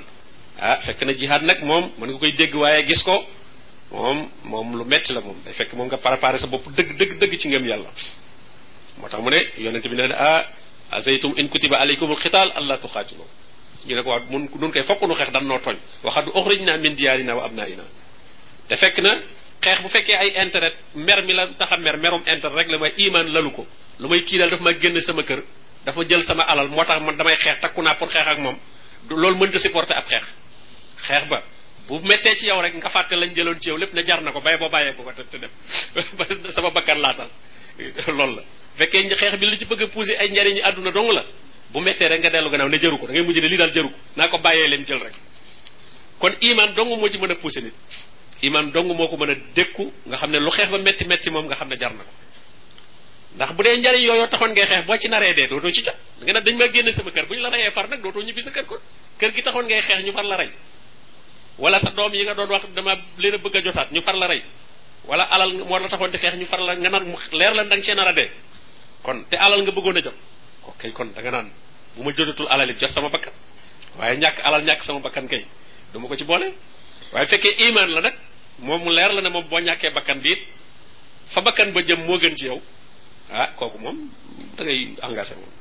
ah, 0.58 0.78
fekk 0.80 1.02
na 1.02 1.12
jihaad 1.14 1.42
nag 1.44 1.62
moom 1.62 1.92
mën 1.98 2.08
nga 2.10 2.18
koy 2.18 2.32
dégg 2.32 2.54
waaye 2.54 2.82
gis 2.84 3.02
ko 3.04 3.22
moom 3.90 4.28
moom 4.42 4.74
lu 4.76 4.84
metti 4.84 5.12
la 5.12 5.20
moom 5.20 5.36
day 5.44 5.52
fekk 5.54 5.72
moom 5.74 5.86
nga 5.88 5.96
préparé 5.96 6.38
sa 6.38 6.46
bopp 6.46 6.66
dëgg 6.74 6.96
dëgg 6.98 7.18
dëgg 7.20 7.38
ci 7.40 7.48
ngëm 7.48 7.64
yàlla 7.66 7.90
moo 8.98 9.08
tax 9.08 9.22
mu 9.22 9.30
ne 9.30 9.40
yonente 9.58 9.88
bi 9.88 9.96
nee 9.96 10.08
na 10.08 10.16
ah 10.18 10.46
azaytum 10.90 11.34
in 11.36 11.48
kutiba 11.48 11.76
aleykumul 11.76 12.16
xitaal 12.16 12.52
allah 12.56 12.78
tuqaatilu 12.80 13.24
ñu 13.86 13.94
ne 13.94 14.02
ko 14.02 14.08
waaw 14.10 14.22
mun 14.30 14.48
nun 14.60 14.72
koy 14.72 14.82
fokk 14.82 15.02
nu 15.06 15.14
xeex 15.14 15.30
dan 15.30 15.46
noo 15.46 15.58
tooñ 15.58 15.76
waxadu 16.02 16.30
uxrijna 16.34 16.76
min 16.78 16.94
diyaarina 16.96 17.34
wa 17.34 17.44
abnaina 17.44 17.84
te 18.68 18.76
fekk 18.76 18.98
na 19.02 19.20
xeex 19.62 19.82
bu 19.82 19.88
fekkee 19.88 20.16
ay 20.16 20.30
intérêt 20.44 20.74
mer 20.94 21.22
mi 21.22 21.32
la 21.32 21.46
tax 21.58 21.72
a 21.72 21.76
mer 21.76 21.96
merum 21.96 22.22
rek 22.26 22.68
la 22.68 22.78
may 22.78 22.92
imaan 22.96 23.28
lalu 23.32 23.50
ko 23.52 23.66
lu 24.00 24.08
may 24.08 24.22
kii 24.24 24.38
daal 24.38 24.50
dafa 24.50 24.62
may 24.62 24.74
génn 24.80 25.00
sama 25.00 25.22
kër 25.22 25.42
dafa 25.84 26.00
jël 26.08 26.22
sama 26.24 26.42
alal 26.42 26.68
moo 26.68 26.84
tax 26.84 27.00
man 27.02 27.16
damay 27.16 27.36
xeex 27.36 27.60
takku 27.60 27.82
naa 27.82 27.94
pour 27.94 28.08
xeex 28.08 28.26
ak 28.26 28.38
moom 28.38 28.56
loolu 29.10 29.36
mënta 29.36 29.58
supporter 29.58 29.96
ab 29.96 30.06
xeex 30.08 30.24
xeex 31.06 31.28
ba 31.28 31.42
bu 31.88 32.00
mettee 32.00 32.36
ci 32.36 32.46
yow 32.46 32.60
rek 32.62 32.74
nga 32.74 32.88
faté 32.88 33.16
lañ 33.16 33.32
jëloon 33.34 33.60
ci 33.60 33.68
yow 33.68 33.76
lepp 33.78 33.92
na 33.94 34.02
jar 34.04 34.20
na 34.22 34.32
ko 34.32 34.40
bay 34.40 34.56
boo 34.58 34.68
bàyyee 34.68 34.92
ko 34.94 35.02
ko 35.02 35.12
tepp 35.12 35.36
dem 35.40 35.50
sama 36.54 36.70
la 36.96 37.12
tal 37.14 37.28
loolu 38.06 38.42
la 38.78 38.86
ñi 38.86 39.14
xeex 39.14 39.34
bi 39.38 39.46
li 39.46 39.58
ci 39.58 39.64
bëgg 39.64 39.82
a 39.82 39.86
poussé 39.88 40.16
ay 40.16 40.28
njariñu 40.30 40.60
aduna 40.64 40.90
dong 40.90 41.10
la 41.12 41.24
bu 41.70 41.80
mettee 41.80 42.08
rek 42.08 42.18
nga 42.20 42.30
dellu 42.30 42.50
gënaaw 42.50 42.68
ne 42.68 42.78
jëru 42.78 42.98
ko 42.98 43.06
da 43.06 43.12
ngay 43.12 43.22
mujjé 43.22 43.40
li 43.40 43.56
dal 43.56 43.72
jëru 43.72 43.88
ko 43.90 43.98
nako 44.16 44.38
ko 44.38 44.50
lim 44.68 44.84
jël 44.86 44.98
rek 44.98 45.14
kon 46.18 46.32
iman 46.40 46.74
dong 46.74 46.88
mo 46.98 47.08
ci 47.08 47.18
mëna 47.18 47.34
a 47.34 47.60
nit 47.60 47.74
iman 48.42 48.70
dong 48.70 48.86
moko 48.96 49.16
mëna 49.16 49.34
mën 49.34 49.42
dékku 49.54 49.92
nga 50.06 50.16
xamné 50.16 50.38
lu 50.38 50.50
xeex 50.50 50.68
ba 50.70 50.78
metti 50.78 51.04
metti 51.06 51.30
mom 51.30 51.46
nga 51.46 51.54
xamné 51.54 51.76
jar 51.78 51.92
na 51.94 52.04
ndax 53.36 53.52
bu 53.54 53.62
dé 53.62 53.76
njariñ 53.76 54.02
yoyo 54.06 54.26
taxoon 54.28 54.50
ngay 54.52 54.66
xeex 54.66 54.84
bo 54.86 54.96
ci 54.96 55.08
naré 55.08 55.34
dé 55.34 55.46
doto 55.46 55.70
ci 55.70 55.82
jot 55.84 55.96
nga 56.22 56.32
na 56.32 56.40
dañ 56.40 56.56
ma 56.56 56.68
génné 56.70 56.92
sama 56.92 57.10
kër 57.10 57.26
buñ 57.26 57.38
la 57.40 57.48
rayé 57.50 57.70
far 57.70 57.88
nak 57.88 58.00
doto 58.00 58.20
ñibi 58.22 58.42
sa 58.42 58.50
kër 58.50 58.64
ko 58.66 58.76
kër 59.18 59.30
gi 59.34 59.42
taxoon 59.42 59.66
ngay 59.66 59.80
xeex 59.82 60.02
ñu 60.04 60.12
far 60.12 60.24
la 60.24 60.36
ray 60.36 60.50
wala 61.56 61.80
sa 61.80 61.92
doom 61.92 62.12
yi 62.12 62.24
nga 62.28 62.36
doon 62.36 62.48
wax 62.52 62.68
dama 62.76 62.96
leen 63.16 63.38
bëgg 63.40 63.56
a 63.56 63.60
jotaat 63.64 63.88
ñu 63.92 64.00
far 64.04 64.14
la 64.20 64.26
rey 64.28 64.42
wala 65.08 65.24
alal 65.24 65.52
moo 65.64 65.76
la 65.80 65.88
taxoon 65.88 66.10
di 66.12 66.18
xeex 66.20 66.34
ñu 66.36 66.44
far 66.46 66.60
la 66.60 66.74
nga 66.76 66.88
naan 66.90 67.04
leer 67.32 67.54
la 67.56 67.64
da 67.64 67.76
nga 67.76 67.84
see 67.84 67.94
nar 67.96 68.08
a 68.12 68.12
dee 68.12 68.30
kon 69.02 69.24
te 69.30 69.36
alal 69.40 69.60
nga 69.64 69.72
bëggoon 69.72 69.96
a 69.96 70.00
jot 70.04 70.14
ko 70.64 70.74
kay 70.78 70.92
kon 70.92 71.08
da 71.16 71.20
nga 71.24 71.30
naan 71.32 71.48
bu 71.96 72.02
ma 72.04 72.10
jotatul 72.12 72.48
alal 72.48 72.68
it 72.70 72.80
sama 72.92 73.08
bakkan 73.08 73.32
waaye 73.96 74.16
ñàkk 74.20 74.38
alal 74.44 74.62
ñàkk 74.68 74.82
sama 74.84 75.00
bakkan 75.00 75.24
kay 75.28 75.44
duma 75.92 76.08
ko 76.08 76.14
ci 76.16 76.24
boole 76.28 76.52
waaye 77.12 77.26
fekkee 77.26 77.68
imaan 77.72 77.90
la 77.96 78.00
nag 78.04 78.14
moom 78.60 78.80
mu 78.84 78.90
leer 78.92 79.10
la 79.16 79.20
ne 79.24 79.28
moom 79.32 79.48
boo 79.48 79.58
ñàkkee 79.60 79.90
bakkan 79.96 80.20
bi 80.20 80.34
bakkan 81.44 81.72
ba 81.72 81.80
jëm 81.80 82.00
moo 82.06 82.18
gën 82.20 82.36
ci 82.36 82.46
yow 82.52 82.60
ah 83.32 83.48
kooku 83.56 83.78
moom 83.80 84.10
da 84.60 84.60
engagé 85.08 85.32
moom 85.40 85.52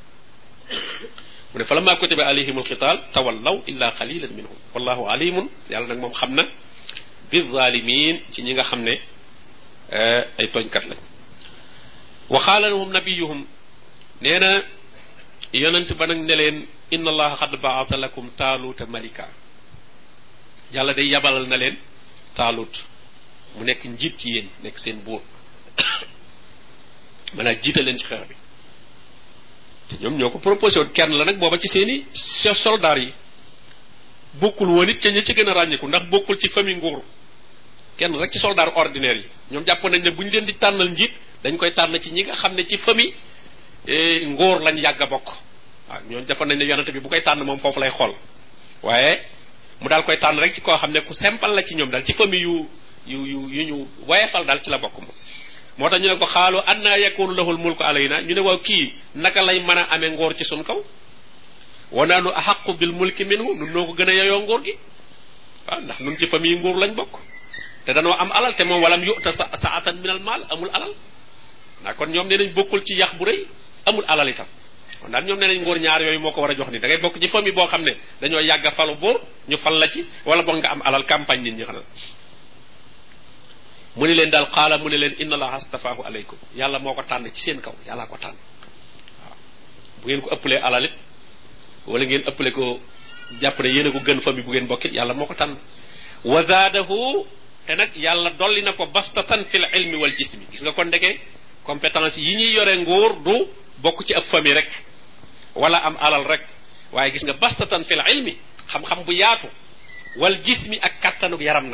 mu 1.56 1.60
ne 1.60 1.66
fa 1.70 1.76
lamma 1.76 1.94
kutiba 2.00 2.24
alayhim 2.32 2.58
alqital 2.62 2.98
tawallaw 3.16 3.58
illa 3.72 3.88
qalilan 4.00 4.28
minhum 4.38 4.58
wallahu 4.74 5.02
alimun 5.14 5.46
yàlla 5.74 5.88
nag 5.92 6.00
moom 6.04 6.12
xam 6.20 6.32
na 6.38 6.44
bi 7.32 7.38
zalimin 7.52 8.16
ci 8.32 8.40
ñi 8.46 8.52
nga 8.54 8.64
xam 8.70 8.82
ne 8.88 8.96
ay 10.40 10.48
tooñkat 10.54 10.84
lañ 10.90 11.00
wa 12.34 12.40
qaala 12.48 12.68
lahum 12.72 12.90
nabiyuhum 12.98 13.42
nee 14.24 14.38
na 14.44 14.50
yonent 15.62 15.90
ba 16.00 16.04
nag 16.12 16.20
ne 16.30 16.36
leen 16.40 16.58
inna 16.96 17.10
allah 17.14 17.32
qad 17.42 17.52
baata 17.66 17.96
lakum 18.04 18.26
taaluta 18.40 18.86
malika 18.96 19.26
yàlla 20.76 20.94
day 21.00 21.08
yabalal 21.14 21.46
na 21.52 21.56
leen 21.64 21.76
taalut 22.38 22.76
mu 23.56 23.64
nekk 23.64 23.80
njiit 23.94 24.16
ci 24.20 24.28
yéen 24.34 24.48
nekk 24.64 24.78
seen 24.84 24.98
buur 25.06 25.22
maanaam 27.36 27.56
jiita 27.64 27.82
leen 27.86 27.98
ci 28.00 28.06
xeex 28.10 28.24
bi 28.30 28.36
te 29.90 29.96
ñoom 30.02 30.18
ñoo 30.18 30.30
ko 30.32 30.40
proposé 30.40 30.80
woon 30.80 30.90
kenn 30.94 31.16
la 31.18 31.26
nag 31.26 31.38
booba 31.38 31.58
ci 31.60 31.68
seeni 31.68 31.94
i 31.94 32.56
soldaar 32.56 32.98
yi 32.98 33.14
bokkul 34.40 34.68
woon 34.70 34.90
it 34.90 34.98
ca 35.02 35.10
ña 35.12 35.22
ci 35.24 35.34
gën 35.34 35.48
a 35.50 35.54
ràññiku 35.54 35.88
ndax 35.88 36.08
bokkul 36.10 36.38
ci 36.40 36.50
famille 36.50 36.78
nguur 36.78 37.04
kenn 37.98 38.16
rek 38.18 38.32
ci 38.32 38.40
soldaar 38.40 38.72
ordinaire 38.76 39.18
yi 39.20 39.28
ñoom 39.52 39.66
jàpp 39.66 39.84
nañ 39.84 40.02
ne 40.02 40.12
bu 40.12 40.24
ñu 40.24 40.30
leen 40.30 40.46
di 40.46 40.56
tànnal 40.58 40.90
njiit 40.92 41.12
dañ 41.44 41.56
koy 41.58 41.74
tànn 41.74 42.00
ci 42.02 42.10
ñi 42.12 42.24
nga 42.24 42.34
xam 42.34 42.54
ne 42.56 42.66
ci 42.66 42.78
famille 42.78 43.14
eh, 43.88 44.26
nguur 44.26 44.62
lañ 44.62 44.78
yàgg 44.80 45.02
a 45.02 45.06
bokk 45.08 45.28
waaw 45.90 46.02
ñooñu 46.10 46.26
defoon 46.26 46.48
nañ 46.48 46.58
ne 46.58 46.66
yonente 46.66 46.92
bi 46.92 47.00
bu 47.00 47.08
koy 47.10 47.22
tànn 47.22 47.44
moom 47.44 47.60
foofu 47.60 47.80
lay 47.80 47.92
xool 47.92 48.14
waaye 48.82 49.22
mu 49.82 49.88
daal 49.88 50.04
koy 50.04 50.18
tànn 50.18 50.40
rek 50.40 50.54
ci 50.56 50.62
koo 50.62 50.76
xam 50.78 50.92
ne 50.92 51.02
ku 51.02 51.14
simple 51.14 51.54
la 51.54 51.64
ci 51.64 51.76
ñoom 51.76 51.90
daal 51.92 52.04
ci 52.04 52.14
famille 52.14 52.42
yu 52.42 52.70
yu 53.06 53.26
yu 53.26 53.48
yu 53.50 53.64
ñu 53.64 53.88
woyefal 54.08 54.46
daal 54.46 54.62
ci 54.62 54.70
la 54.72 54.80
bokk 54.80 54.98
moom 54.98 55.14
moo 55.78 55.90
tax 55.90 56.00
ñu 56.02 56.08
ne 56.08 56.18
ko 56.20 56.26
xaalu 56.26 56.60
anna 56.72 56.98
yakunu 56.98 57.36
lahul 57.36 57.58
mulku 57.58 57.84
alayna 57.84 58.22
ñu 58.22 58.34
ne 58.36 58.40
waaw 58.42 58.60
kii 58.60 58.94
naka 59.16 59.42
lay 59.44 59.60
mën 59.60 59.78
a 59.78 59.84
amee 59.92 60.10
ngoor 60.12 60.34
ci 60.38 60.44
sun 60.46 60.64
kaw 60.64 60.80
wanaanu 61.92 62.30
axaqu 62.36 62.74
bil 62.80 62.92
mulki 62.94 63.24
minhu 63.26 63.54
nun 63.56 63.70
noo 63.74 63.86
ko 63.86 63.94
gën 63.94 64.10
a 64.10 64.14
yeyoo 64.14 64.40
ngoor 64.44 64.62
gi 64.66 64.74
waaw 65.68 65.80
ndax 65.82 66.00
nun 66.00 66.18
ci 66.18 66.28
famille 66.28 66.60
ngoor 66.60 66.76
lañ 66.80 66.94
bokk 66.96 67.10
te 67.86 67.92
danoo 67.94 68.14
am 68.14 68.32
alal 68.32 68.54
te 68.56 68.64
moom 68.64 68.82
walam 68.84 69.04
yuta 69.04 69.32
sa 69.32 69.50
saatan 69.56 69.96
min 70.00 70.10
al 70.12 70.20
maal 70.22 70.46
amul 70.52 70.70
alal 70.74 70.92
naa 71.84 71.94
kon 71.94 72.08
ñoom 72.10 72.28
nee 72.28 72.38
nañ 72.38 72.54
bokkul 72.54 72.82
ci 72.86 72.96
yax 72.96 73.16
bu 73.18 73.26
rëy 73.26 73.46
amul 73.86 74.06
alal 74.08 74.30
itam 74.30 74.48
kon 75.02 75.10
daal 75.12 75.24
ñoom 75.26 75.40
nee 75.40 75.48
nañ 75.48 75.60
nguur 75.62 75.78
ñaar 75.80 76.02
yooyu 76.04 76.20
moo 76.20 76.32
ko 76.32 76.42
war 76.42 76.52
a 76.52 76.56
jox 76.56 76.70
ni 76.72 76.80
da 76.80 76.88
bokk 77.02 77.20
ci 77.20 77.28
famille 77.28 77.52
boo 77.56 77.68
xam 77.68 77.84
ne 77.84 77.98
dañoo 78.22 78.40
yàgga 78.40 78.70
a 78.70 78.72
falu 78.72 78.96
buur 78.96 79.20
ñu 79.50 79.58
fal 79.58 79.74
la 79.78 79.88
ci 79.90 80.06
wala 80.26 80.42
boog 80.44 80.56
nga 80.58 80.70
am 80.72 80.82
alal 80.86 81.06
campagne 81.06 81.44
nit 81.52 81.58
ñi 81.58 81.66
xanaa 81.66 81.84
mu 83.96 84.04
ni 84.06 84.14
leen 84.14 84.30
daal 84.30 84.46
xaala 84.52 84.78
mu 84.78 84.90
ni 84.92 84.98
leen 85.00 85.16
inna 85.22 85.36
allaha 85.40 85.56
astafaahu 85.64 86.02
alaykum 86.04 86.38
Yalla 86.60 86.80
moo 86.80 86.94
ko 86.94 87.04
tànn 87.08 87.32
ci 87.34 87.42
seen 87.42 87.62
kaw 87.64 87.74
yàlla 87.88 88.06
ko 88.08 88.18
tànn 88.20 88.36
bu 90.04 90.08
ngeen 90.08 90.22
ko 90.22 90.30
ëppalee 90.36 90.60
alalit 90.68 90.92
wala 91.88 92.06
ngeen 92.06 92.24
ëppale 92.28 92.52
ko 92.52 92.80
jàpp 93.42 93.60
ne 93.60 93.70
yéen 93.70 93.92
ko 93.92 94.00
gën 94.00 94.20
fa 94.22 94.32
bu 94.34 94.42
ngeen 94.52 94.68
wa 96.26 96.44
te 96.68 98.36
dolli 98.38 98.62
bastatan 98.94 99.46
fil 99.46 99.66
ilmi 99.74 99.96
wal 99.98 100.14
jismi 100.18 100.46
gis 100.52 100.62
nga 100.62 100.72
kon 100.74 100.86
ndeke 100.88 101.20
compétence 101.64 102.18
yi 102.20 102.36
ñuy 102.36 102.52
yore 102.54 102.76
nguur 102.78 103.24
du 103.24 103.48
bokk 103.82 104.04
ci 104.06 104.14
ab 104.14 104.24
fami 104.24 104.54
rek 104.54 104.70
wala 105.56 105.78
am 105.80 105.98
alal 106.00 106.24
rek 106.28 106.44
waaye 106.92 107.12
gis 107.12 107.24
nga 107.24 107.34
bastatan 107.34 107.84
fil 107.86 108.04
ilmi 108.12 108.38
xam-xam 108.70 109.04
bu 109.06 109.12
yaatu 109.14 109.48
wal 110.20 110.36
jismi 110.44 110.78
ak 110.82 111.00
kàttanuk 111.02 111.42
yaram 111.42 111.72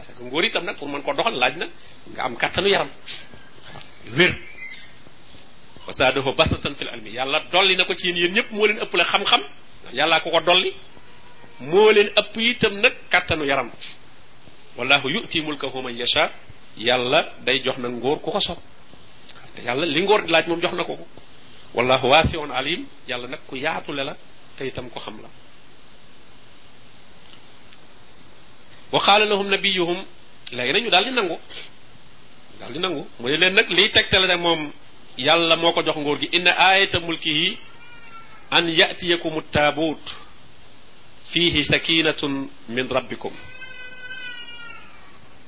parce 0.00 0.14
que 0.16 0.22
ngóor 0.24 0.44
itam 0.44 0.64
nag 0.66 0.76
pour 0.76 0.88
man 0.88 1.02
ko 1.02 1.10
doxal 1.12 1.34
laaj 1.40 1.54
na 1.60 1.66
nga 2.14 2.22
am 2.24 2.34
kàttanu 2.42 2.68
yaram 2.74 2.88
wér 4.18 4.32
wasaadahu 5.86 6.30
bastatan 6.38 6.74
fil 6.78 6.88
ilmi 6.94 7.10
yàlla 7.18 7.38
dolli 7.52 7.76
na 7.76 7.84
ko 7.84 7.94
ci 7.94 8.06
yéen 8.06 8.16
yéen 8.16 8.32
ñëpp 8.32 8.50
moo 8.50 8.64
leen 8.66 8.78
ëppale 8.80 9.04
xam-xam 9.04 9.42
yàllaa 9.92 10.20
ko 10.20 10.30
ko 10.30 10.40
dolli 10.40 10.70
moo 11.60 11.90
leen 11.92 12.10
ëpp 12.20 12.34
itam 12.36 12.80
nag 12.80 12.94
kàttanu 13.10 13.44
yaram 13.44 13.70
wallahu 14.76 15.08
yu'ti 15.10 15.40
mulkahu 15.42 15.82
man 15.82 15.96
yasha 15.96 16.30
yàlla 16.78 17.32
day 17.44 17.60
jox 17.62 17.76
na 17.78 17.88
ngóor 17.88 18.18
ku 18.20 18.30
ko 18.32 18.40
sob 18.40 18.58
yàlla 19.64 19.84
li 19.86 20.00
ngoor 20.00 20.22
laaj 20.28 20.46
moom 20.48 20.60
jox 20.60 20.72
na 20.74 20.84
ko 20.84 20.96
ko 20.96 21.06
wallahu 21.74 22.08
waasiun 22.08 22.50
alim 22.50 22.86
yàlla 23.08 23.28
nag 23.28 23.40
ku 23.46 23.56
yaatule 23.56 24.00
la 24.04 24.16
tey 24.56 24.70
tam 24.72 24.88
ko 24.90 25.00
xam 25.00 25.20
la 25.22 25.28
وقال 28.92 29.28
لهم 29.28 29.54
نبيهم 29.54 30.04
لاي 30.52 30.72
نيو 30.72 30.90
دال 30.90 31.04
دي 31.04 31.10
نانغو 31.10 31.38
دال 32.60 32.72
دي 32.72 32.78
نانغو 32.78 33.06
مودي 33.20 33.36
لين 33.36 33.54
نك 33.54 33.68
لي 33.76 33.84
تكتال 33.88 34.22
ري 34.30 34.36
موم 34.44 34.62
يالا 35.18 35.54
موكو 35.62 35.82
جوخ 35.86 35.98
نغور 35.98 36.18
ان 36.36 36.46
ايه 36.70 36.90
ملكه 37.06 37.56
ان 38.56 38.64
ياتيكم 38.80 39.34
التابوت 39.42 40.06
فيه 41.32 41.62
سكينه 41.72 42.22
من 42.76 42.86
ربكم 42.96 43.30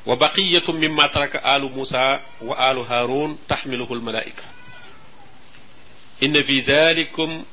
وبقية 0.07 0.63
مما 0.69 1.07
ترك 1.07 1.37
آل 1.37 1.63
موسى 1.77 2.21
وآل 2.41 2.79
هارون 2.79 3.39
تحمله 3.49 3.93
الملائكة 3.93 4.43
إن 6.23 6.43
في 6.43 6.61
ذلكم 6.61 7.45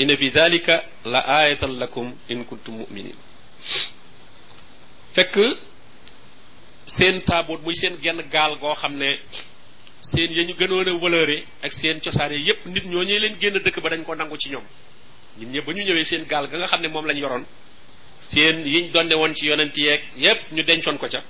إن 0.00 0.16
في 0.16 0.28
ذلك 0.28 0.84
لآية 1.06 1.62
لكم 1.64 2.16
إن 2.30 2.44
كنتم 2.44 2.72
مؤمنين 2.76 3.14
fekk 5.16 5.36
seen 6.94 7.20
taaboot 7.26 7.60
muy 7.64 7.74
seen 7.80 7.94
genn 8.02 8.20
gaal 8.32 8.52
goo 8.62 8.74
xam 8.80 8.92
ne 9.00 9.08
seen 10.12 10.30
ya 10.36 10.42
ñu 10.44 10.54
gënoon 10.60 10.88
a 10.92 10.92
wëlëre 11.04 11.36
ak 11.64 11.72
seen 11.72 11.96
cosaan 12.04 12.32
yi 12.32 12.44
yépp 12.48 12.66
nit 12.66 12.84
ñoo 12.84 13.02
ñuy 13.04 13.18
leen 13.20 13.36
génn 13.40 13.56
dëkk 13.64 13.80
ba 13.80 13.88
dañ 13.90 14.04
ko 14.04 14.14
nangu 14.14 14.36
ci 14.36 14.48
ñoom 14.50 14.64
nit 15.38 15.48
ñëpp 15.52 15.66
ba 15.66 15.72
ñu 15.72 15.82
ñëwee 15.88 16.04
seen 16.04 16.22
gaal 16.30 16.44
ga 16.50 16.58
nga 16.58 16.66
xam 16.66 16.80
ne 16.82 16.88
moom 16.88 17.06
lañ 17.08 17.18
yoroon 17.22 17.44
seen 18.30 18.56
yiñ 18.72 18.90
donne 18.92 19.14
woon 19.20 19.32
ci 19.34 19.46
yonent 19.46 19.76
yee 19.76 20.00
yépp 20.16 20.52
ñu 20.52 20.62
dencoon 20.68 20.98
ko 20.98 21.08
ca 21.08 21.20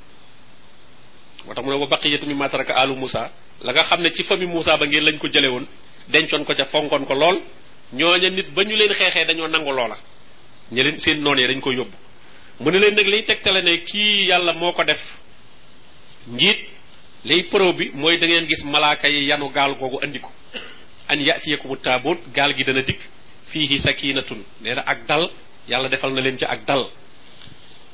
moo 1.44 1.54
tax 1.54 1.64
mu 1.64 1.70
ne 1.70 1.78
wa 1.78 1.86
baqiyatu 1.86 2.26
mimma 2.26 2.48
taraka 2.48 2.74
alu 2.82 2.96
Musa 3.02 3.30
la 3.64 3.70
nga 3.72 3.84
xam 3.84 4.00
ne 4.02 4.10
ci 4.12 4.22
fami 4.24 4.46
Musa 4.46 4.76
ba 4.76 4.86
ngeen 4.86 5.04
lañ 5.04 5.18
ko 5.18 5.28
jële 5.32 5.46
woon 5.48 5.66
dencoon 6.08 6.44
ko 6.44 6.54
ca 6.54 6.64
fonkoon 6.72 7.04
ko 7.06 7.14
lool 7.14 7.38
ñoo 7.92 8.10
ñooña 8.18 8.30
nit 8.30 8.50
ba 8.54 8.62
ñu 8.64 8.74
leen 8.76 8.92
xeexee 8.98 9.24
dañoo 9.26 9.48
nangu 9.48 9.70
loola 9.72 9.96
ñe 10.72 10.82
leen 10.82 10.98
seen 10.98 11.22
noon 11.22 11.38
yi 11.38 11.46
dañ 11.46 11.60
ko 11.60 11.70
yóbbu 11.72 11.96
mu 12.60 12.70
ne 12.70 12.78
leen 12.78 12.94
nag 12.94 13.06
liy 13.06 13.22
tegtale 13.24 13.62
ne 13.62 13.78
kii 13.84 14.26
yàlla 14.28 14.52
moo 14.54 14.72
ko 14.72 14.84
def 14.84 15.00
njiit 16.28 16.60
liy 17.24 17.42
pro 17.50 17.72
bi 17.72 17.90
mooy 17.94 18.18
dangeen 18.18 18.46
gis 18.46 18.64
malaaka 18.64 19.08
yi 19.08 19.26
yanu 19.28 19.48
gaal 19.52 19.74
googu 19.74 19.98
andi 20.04 20.18
ko 20.20 20.30
an 21.08 21.16
yatiyakumu 21.20 21.76
taabut 21.76 22.18
gaal 22.34 22.52
gi 22.56 22.64
dana 22.64 22.82
dikk 22.82 23.00
fiihi 23.52 23.78
sakinatun 23.78 24.42
nee 24.62 24.74
na 24.74 24.82
ak 24.86 25.06
dal 25.06 25.30
yàlla 25.68 25.88
defal 25.88 26.12
na 26.14 26.20
leen 26.20 26.38
ci 26.38 26.44
ak 26.44 26.64
dal 26.66 26.88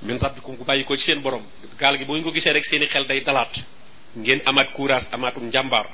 min 0.03 0.19
rabbikum 0.19 0.57
ku 0.57 0.65
bàyyi 0.65 0.85
koo 0.85 0.97
ci 0.97 1.03
seen 1.03 1.21
borom 1.23 1.43
gaal 1.79 1.99
gi 1.99 2.05
bu 2.05 2.13
ngeen 2.13 2.25
ko 2.25 2.33
gisee 2.33 2.53
rek 2.53 2.65
seeni 2.65 2.87
xel 2.87 3.07
day 3.07 3.21
dalaat 3.21 3.53
ngeen 4.17 4.41
amaat 4.47 4.73
courage 4.73 5.09
amaatum 5.13 5.45
njàmbaar 5.47 5.87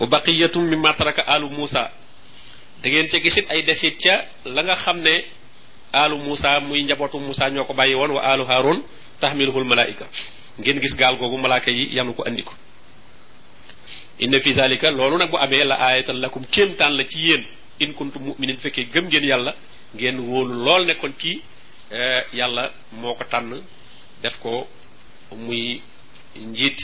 wa 0.00 0.06
baqiyatum 0.06 0.62
mimma 0.68 0.94
taraka 0.94 1.22
alu 1.26 1.48
Musa 1.50 1.90
da 2.82 3.08
ca 3.10 3.18
gisit 3.18 3.50
ay 3.50 3.62
desit 3.62 3.98
ca 3.98 4.24
la 4.44 4.62
nga 4.62 4.74
xam 4.76 4.98
ne 5.00 5.24
aalu 5.96 6.16
Moussa 6.24 6.52
muy 6.68 6.78
njabootu 6.86 7.16
Moussa 7.24 7.44
ñoo 7.54 7.64
ko 7.68 7.72
bàyyi 7.80 7.94
woon 8.00 8.10
wa 8.16 8.22
aalu 8.28 8.44
Haroun 8.50 8.80
tahmiluhul 9.22 9.64
malaayika 9.70 10.06
ngeen 10.60 10.78
gis 10.82 10.94
gaal 11.00 11.14
googu 11.22 11.36
malaaka 11.44 11.70
yi 11.76 11.84
yanu 11.96 12.12
ko 12.16 12.22
andi 12.28 12.42
ko. 12.48 12.52
inna 14.24 14.38
fi 14.44 14.50
zalika 14.58 14.88
loolu 14.98 15.16
nag 15.18 15.30
bu 15.32 15.36
amee 15.44 15.64
la 15.70 15.76
aayatan 15.86 16.16
lakum 16.24 16.42
kéemtaan 16.54 16.90
la 16.98 17.04
ci 17.10 17.18
yéen 17.26 17.42
in 17.82 17.90
kuntum 17.98 18.22
mu'minin 18.26 18.56
fekkee 18.62 18.84
gëm 18.92 19.04
ngeen 19.08 19.24
yàlla 19.30 19.52
ngeen 19.94 20.16
wóolu 20.28 20.54
lool 20.66 20.82
nekkoon 20.90 21.12
kii 21.22 21.36
eh, 21.98 22.22
yàlla 22.38 22.62
moo 23.00 23.14
ko 23.14 23.24
tànn 23.32 23.62
def 24.22 24.36
ko 24.42 24.50
muy 25.44 25.62
njiit. 26.46 26.76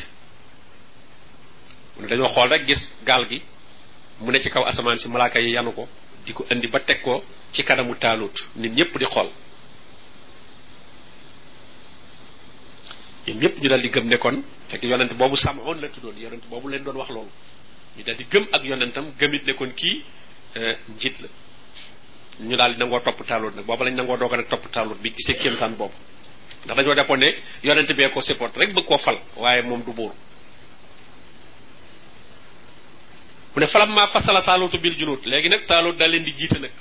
dañoo 2.10 2.28
xool 2.34 2.48
rek 2.48 2.62
gis 2.68 2.82
gaal 3.08 3.24
gi 3.30 3.38
mu 4.20 4.30
ne 4.32 4.40
ci 4.42 4.50
kaw 4.50 4.64
asamaan 4.64 4.96
si 4.98 5.08
malaaka 5.08 5.40
yi 5.40 5.52
yanu 5.54 5.72
ko 5.72 5.86
di 6.24 6.32
ko 6.32 6.44
indi 6.52 6.66
ba 6.68 6.80
teg 6.80 7.02
ko. 7.02 7.22
ci 7.52 7.62
kanamu 7.64 7.94
talut 7.98 8.32
nit 8.56 8.70
ñepp 8.72 8.96
di 8.98 9.04
xol 9.14 9.28
ñoom 13.28 13.38
ñëpp 13.38 13.56
ñu 13.62 13.68
dal 13.68 13.80
di 13.80 13.88
gëm 13.90 14.06
ne 14.08 14.16
kon 14.16 14.42
fekk 14.68 14.82
yonent 14.84 15.12
boobu 15.14 15.36
samoon 15.36 15.74
la 15.80 15.88
tudon 15.90 16.14
yonent 16.18 16.40
bobu 16.48 16.68
leen 16.70 16.82
doon 16.82 16.96
wax 16.96 17.10
lool 17.10 17.28
ñu 17.96 18.02
dal 18.02 18.16
di 18.16 18.24
gëm 18.30 18.48
ak 18.52 18.64
yonentam 18.64 19.12
gëmit 19.18 19.44
ne 19.44 19.52
kon 19.54 19.68
euh 20.54 20.74
njit 20.88 21.14
la 21.20 21.28
ñu 22.40 22.56
dal 22.56 22.72
di 22.72 22.78
nangoo 22.78 23.00
topp 23.00 23.24
taalut 23.26 23.52
nag 23.54 23.64
booba 23.66 23.84
lañ 23.84 23.94
nangoo 23.94 24.16
doog 24.16 24.32
nak 24.34 24.48
top 24.48 24.70
talut 24.70 24.96
bi 25.00 25.12
gisee 25.14 25.56
tan 25.58 25.76
bobu 25.76 25.94
da 26.64 26.74
ne 26.74 27.32
yonent 27.62 27.92
be 27.94 28.10
ko 28.12 28.20
support 28.22 28.56
rek 28.56 28.72
bëgg 28.72 28.86
ko 28.86 28.96
fal 28.98 29.18
waye 29.36 29.62
mom 29.62 29.82
du 29.84 29.92
bur 29.92 30.12
mu 33.54 33.60
ne 33.60 33.66
falam 33.66 33.92
ma 33.92 34.06
fasala 34.08 34.40
talut 34.42 34.74
bil 34.80 34.96
julut 34.98 35.20
legi 35.26 35.48
nak 35.50 35.66
talut 35.66 35.96
dal 35.96 36.10
leen 36.10 36.24
di 36.24 36.32
jiite 36.34 36.58
nak 36.58 36.72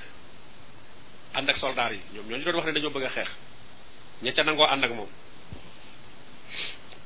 and 1.35 1.47
ak 1.49 1.55
soldats 1.57 1.95
yi 1.95 1.99
ñoom 2.15 2.27
ñoo 2.29 2.41
doon 2.43 2.55
wax 2.55 2.65
ne 2.67 2.71
dañoo 2.75 2.91
bëgg 2.95 3.03
xex 3.07 3.15
xeex 3.25 3.29
ña 4.23 4.31
ca 4.35 4.43
nangoo 4.43 4.67
ànd 4.67 4.83
ak 4.83 4.91
moom 4.91 5.07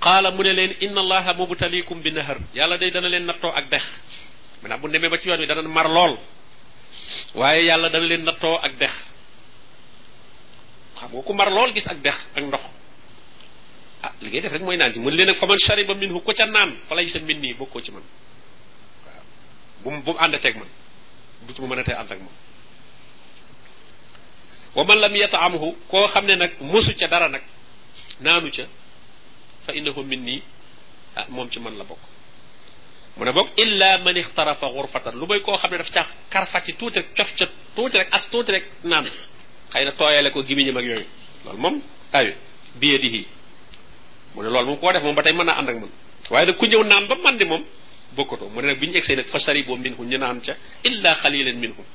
qaala 0.02 0.32
mu 0.32 0.44
ne 0.44 0.54
leen 0.54 0.74
inna 0.82 1.02
allaha 1.02 1.34
mubtalikum 1.34 2.02
bi 2.02 2.12
nahar 2.12 2.38
yalla 2.56 2.78
day 2.78 2.90
dana 2.90 3.08
leen 3.10 3.26
natto 3.26 3.48
ak 3.54 3.70
dex 3.70 3.84
mana 4.64 4.78
bu 4.78 4.88
demee 4.90 5.10
ba 5.10 5.18
ci 5.18 5.28
yoon 5.30 5.40
wi 5.40 5.46
dana 5.48 5.62
mar 5.62 5.90
lool 5.90 6.18
waaye 7.36 7.62
yalla 7.66 7.90
dana 7.90 8.06
leen 8.06 8.24
natto 8.24 8.58
ak 8.64 8.76
dex 8.80 8.94
xam 11.00 11.12
nga 11.14 11.22
ku 11.24 11.34
mar 11.34 11.52
lool 11.52 11.72
gis 11.74 11.88
ak 11.88 11.98
dex 12.02 12.16
ak 12.36 12.44
ndox 12.46 12.64
ah 14.02 14.12
li 14.22 14.30
ngay 14.30 14.42
def 14.42 14.54
rek 14.54 14.62
mooy 14.62 14.78
naan 14.78 14.94
ci 14.94 15.00
mën 15.00 15.14
leen 15.16 15.30
ak 15.30 15.38
faman 15.38 15.58
shariba 15.68 15.94
minhu 15.94 16.20
ko 16.22 16.34
ca 16.34 16.46
naan 16.46 16.74
fa 16.90 16.96
lay 16.96 17.08
sa 17.10 17.20
minni 17.20 17.54
bokkoo 17.54 17.82
ci 17.82 17.92
man 17.94 18.04
bu 19.84 19.90
bu 19.92 20.02
bu 20.02 20.12
ak 20.18 20.34
man 20.58 20.68
dutuma 21.46 21.76
mën 21.76 21.80
a 21.80 21.84
tee 21.84 21.94
ànd 21.94 22.12
ak 22.12 22.20
moom 22.20 22.34
wa 24.76 24.84
man 24.84 25.00
lam 25.00 25.16
yata'amhu 25.16 25.76
koo 25.88 26.08
xam 26.08 26.26
ne 26.28 26.36
nag 26.36 26.52
mosu 26.62 26.92
ca 27.00 27.08
dara 27.08 27.30
nag 27.30 27.42
naanu 28.20 28.50
ca 28.52 28.64
fa 29.66 29.72
innahu 29.74 30.04
minni 30.04 30.42
ah 31.16 31.26
moom 31.30 31.50
ci 31.50 31.60
man 31.60 31.78
la 31.80 31.84
bokk 31.84 32.00
mu 33.18 33.24
ne 33.26 33.32
bokk 33.32 33.50
illa 33.58 33.98
man 34.04 34.18
ixtarafa 34.18 34.68
xurfatan 34.70 35.16
lu 35.16 35.26
may 35.28 35.40
koo 35.40 35.56
xam 35.58 35.72
ne 35.72 35.78
daf 35.78 35.92
ca 35.92 36.06
karfati 36.30 36.74
tuuti 36.76 37.00
rek 37.00 37.16
cof 37.16 37.32
ca 37.36 37.46
tuuti 37.76 37.98
rek 37.98 38.10
as 38.14 38.28
tuuti 38.30 38.52
rek 38.52 38.66
naan 38.84 39.08
xëy 39.72 39.86
na 39.86 39.92
tooyale 39.92 40.30
ko 40.36 40.42
gimiñam 40.44 40.78
ak 40.78 40.84
yooyu 40.86 41.08
loolu 41.46 41.58
moom 41.60 41.76
ayu 42.14 42.34
biyadihi 42.80 43.28
mu 44.36 44.44
ne 44.44 44.50
loolu 44.52 44.68
moom 44.68 44.80
koo 44.80 44.92
def 44.92 45.04
moom 45.04 45.16
ba 45.16 45.24
tey 45.24 45.32
mën 45.34 45.46
naa 45.46 45.56
ànd 45.64 45.70
ak 45.70 45.78
man 45.80 45.92
waaye 46.30 46.46
nag 46.46 46.58
ku 46.60 46.66
ñëw 46.68 46.84
naan 46.84 47.08
ba 47.08 47.16
man 47.24 47.40
moom 47.48 47.64
bokkatoo 48.16 48.50
mu 48.52 48.60
ne 48.62 48.68
nag 48.68 48.80
bi 48.80 48.88
ñu 48.92 48.96
egsee 49.00 49.16
nag 49.16 49.26
fa 49.32 49.40
saribo 49.40 49.78
minhum 49.78 50.04
ñu 50.08 50.18
naan 50.18 50.42
ca 50.44 50.54
illa 50.84 51.16
xalilan 51.24 51.56
minhum 51.56 51.86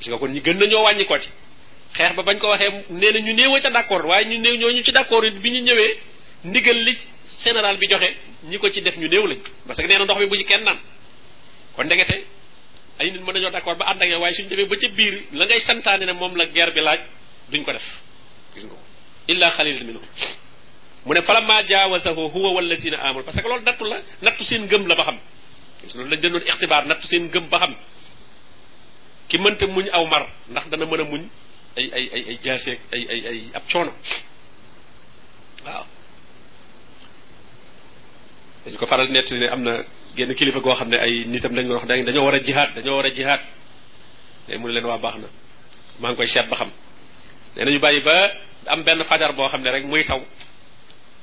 gis 0.00 0.08
nga 0.08 0.16
kon 0.18 0.32
ñi 0.32 0.40
gën 0.40 0.56
nañoo 0.56 0.82
wàññi 0.84 1.04
kooti 1.04 1.28
xeex 1.96 2.12
ba 2.14 2.22
bañ 2.22 2.38
ko 2.38 2.48
waxee 2.52 2.84
nee 2.90 3.10
na 3.12 3.18
ñu 3.20 3.32
néew 3.32 3.56
ca 3.60 3.70
d'accord 3.70 4.04
waaye 4.04 4.24
ñu 4.26 4.36
néew 4.38 4.56
ñooñu 4.56 4.82
ci 4.84 4.92
d'accord 4.92 5.24
it 5.24 5.34
bi 5.40 5.50
ñu 5.50 5.60
ñëwee 5.64 5.96
ndigal 6.44 6.76
li 6.84 6.92
général 7.44 7.76
bi 7.78 7.86
joxe 7.88 8.10
ñi 8.44 8.58
ko 8.58 8.70
ci 8.70 8.82
def 8.82 8.96
ñu 8.96 9.08
néew 9.08 9.26
lañ 9.26 9.38
parce 9.66 9.80
que 9.82 9.86
nee 9.88 9.98
na 9.98 10.04
ndox 10.04 10.18
mi 10.20 10.26
bu 10.26 10.36
ci 10.36 10.44
kenn 10.44 10.62
naan 10.62 10.78
kon 11.74 11.84
ndegete 11.86 12.24
ay 12.98 13.10
nit 13.10 13.20
mën 13.22 13.32
nañoo 13.34 13.50
d'accord 13.50 13.76
ba 13.76 13.86
ànd 13.88 14.02
ak 14.02 14.08
yow 14.08 14.24
suñu 14.32 14.48
demee 14.48 14.66
ba 14.68 14.76
ca 14.76 14.88
biir 14.88 15.24
la 15.32 15.44
ngay 15.46 15.60
santaane 15.60 16.04
ne 16.04 16.12
moom 16.12 16.36
la 16.36 16.46
guerre 16.46 16.72
bi 16.72 16.80
laaj 16.80 17.00
duñ 17.48 17.64
ko 17.64 17.72
def 17.72 17.86
gis 18.54 18.64
nga 18.64 18.72
ko 18.72 18.78
illa 19.32 19.50
xalil 19.56 19.82
minhu 19.84 20.00
mu 21.06 21.14
ne 21.14 21.22
falamma 21.22 21.62
jaawazahu 21.64 22.28
huwa 22.30 22.50
wallazina 22.56 22.98
amanu 23.00 23.24
parce 23.24 23.40
que 23.40 23.48
loolu 23.48 23.62
nattu 23.64 23.84
la 23.88 24.00
nattu 24.22 24.44
seen 24.44 24.62
ngëm 24.64 24.86
la 24.86 24.94
ba 24.94 25.02
xam 25.04 25.18
gis 25.84 25.94
loolu 25.96 26.10
lañ 26.10 26.20
doon 26.20 26.42
ixtibaar 26.44 26.86
nattu 26.86 27.06
seen 27.06 27.22
ngëm 27.28 27.48
ba 27.48 27.58
xam 27.58 27.74
ki 29.28 29.38
mënta 29.38 29.66
muñ 29.66 29.88
aw 29.92 30.04
mar 30.06 30.28
ndax 30.50 30.68
dana 30.68 30.84
mën 30.86 31.00
a 31.00 31.04
muñ 31.04 31.24
ay 31.76 31.86
ay 31.92 32.04
ay 32.12 32.22
ay 32.32 32.36
jaaseeg 32.42 32.80
ay 32.92 33.02
ay 33.04 33.20
ay 33.30 33.38
ab 33.52 33.64
coono 33.68 33.92
waaw 35.60 35.84
dañ 38.64 38.74
ko 38.80 38.84
faral 38.88 39.12
net 39.12 39.28
ni 39.30 39.44
amna 39.46 39.84
genn 40.16 40.32
kilifa 40.34 40.60
go 40.64 40.72
xamne 40.74 40.96
ay 40.98 41.24
nitam 41.28 41.52
dañ 41.54 41.68
wax 41.68 41.84
dañoo 41.86 42.24
war 42.24 42.34
a 42.40 42.40
jihaat 42.40 42.74
dañoo 42.80 42.96
war 42.96 43.06
a 43.06 43.10
jihaat 43.12 43.42
mu 44.58 44.68
leen 44.72 44.86
wa 44.88 44.96
baxna 44.98 45.28
ma 46.00 46.00
maa 46.00 46.08
ngi 46.10 46.16
koy 46.16 46.26
seet 46.32 46.48
ba 46.48 46.56
xam 46.56 46.70
nee 47.56 47.64
nañu 47.68 47.78
bàyyi 47.78 48.00
ba 48.00 48.14
am 48.72 48.80
benn 48.82 49.04
fajar 49.04 49.32
bo 49.36 49.44
xamne 49.52 49.68
rek 49.70 49.84
muy 49.84 50.00
taw 50.08 50.20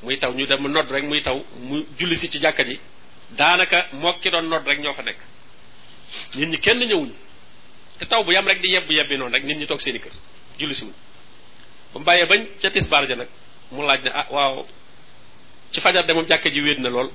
muy 0.05 0.17
taw 0.21 0.31
ñu 0.37 0.45
dem 0.45 0.61
nodd 0.69 0.85
rek 0.91 1.03
muy 1.09 1.21
taw 1.25 1.41
mu 1.59 1.81
julli 1.97 2.15
ci 2.21 2.29
ci 2.29 2.37
jakka 2.37 2.61
ji 2.63 2.77
danaka 3.33 3.87
mook 3.97 4.21
ki 4.21 4.29
doon 4.29 4.45
nodd 4.49 4.67
rek 4.69 4.79
ñoo 4.79 4.93
fa 4.93 5.01
nekk 5.01 5.17
nit 6.37 6.47
ñi 6.53 6.57
kenn 6.61 6.85
ñëwuñu 6.85 7.15
te 7.97 8.05
taw 8.05 8.21
bu 8.23 8.31
yam 8.37 8.45
rek 8.47 8.61
di 8.61 8.69
yebbu 8.77 8.93
yebbi 8.93 9.17
non 9.17 9.31
rek 9.33 9.43
nit 9.43 9.57
ñi 9.57 9.65
tok 9.65 9.81
seeni 9.81 9.97
kër 9.99 10.11
julli 10.59 10.75
siwul 10.75 10.93
ba 12.05 12.13
mu 12.19 12.25
bañ 12.27 12.47
ca 12.61 12.69
tisbaar 12.69 13.07
ja 13.07 13.15
nak 13.15 13.29
mu 13.71 13.81
laaj 13.81 14.01
na 14.03 14.11
ah 14.13 14.27
waaw 14.29 14.65
ci 15.71 15.81
fajar 15.81 16.05
de 16.05 16.13
moom 16.13 16.25
jàkke 16.27 16.49
ji 16.49 16.61
wedna 16.61 16.89
lol 16.89 17.09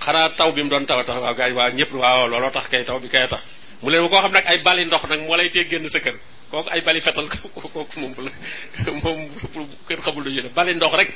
xara 0.00 0.30
taw 0.36 0.52
bi 0.52 0.62
mu 0.62 0.68
don 0.70 0.84
taw 0.86 1.02
tax 1.04 1.20
waaw 1.20 1.34
gaañ 1.34 1.52
waaw 1.54 1.70
ñëpp 1.72 1.92
waaw 1.92 2.26
looloo 2.28 2.50
tax 2.50 2.66
kay 2.68 2.84
taw 2.84 2.98
bi 3.00 3.08
kay 3.08 3.28
tax 3.28 3.40
mu 3.82 3.90
leen 3.90 4.08
ko 4.08 4.16
xam 4.20 4.32
nak 4.32 4.44
ay 4.46 4.58
bali 4.62 4.84
ndox 4.84 5.02
nak 5.08 5.20
mo 5.20 5.36
lay 5.36 5.50
tee 5.50 5.64
genn 5.68 5.88
sa 5.88 6.00
kër 6.00 6.16
ay 6.70 6.80
bali 6.80 7.00
fetal 7.00 7.28
kok 7.32 7.96
mom 7.96 8.12
bu 8.14 8.22
mom 9.02 9.18
kenn 9.88 10.00
xamul 10.00 10.24
do 10.24 10.48
bali 10.54 10.74
ndox 10.74 10.92
rek 10.94 11.10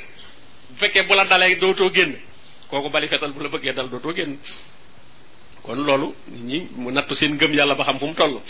fekke 0.77 1.03
bu 1.07 1.13
la 1.15 1.25
do 1.59 1.73
to 1.73 1.89
genn 1.93 2.17
koku 2.69 2.89
bali 2.89 3.07
fetal 3.07 3.31
bu 3.33 3.41
la 3.43 3.49
bëgge 3.49 3.73
dal 3.73 3.89
to 3.89 4.13
genn 4.13 4.37
kon 5.63 5.77
lolu 5.85 6.13
nit 6.27 6.41
ñi 6.49 6.59
mu 6.77 6.89
nattu 6.91 7.13
seen 7.15 7.37
gëm 7.37 7.53
yalla 7.53 7.75
ba 7.75 7.83
xam 7.83 7.97
fu 7.99 8.05
mu 8.07 8.13
tollu 8.13 8.41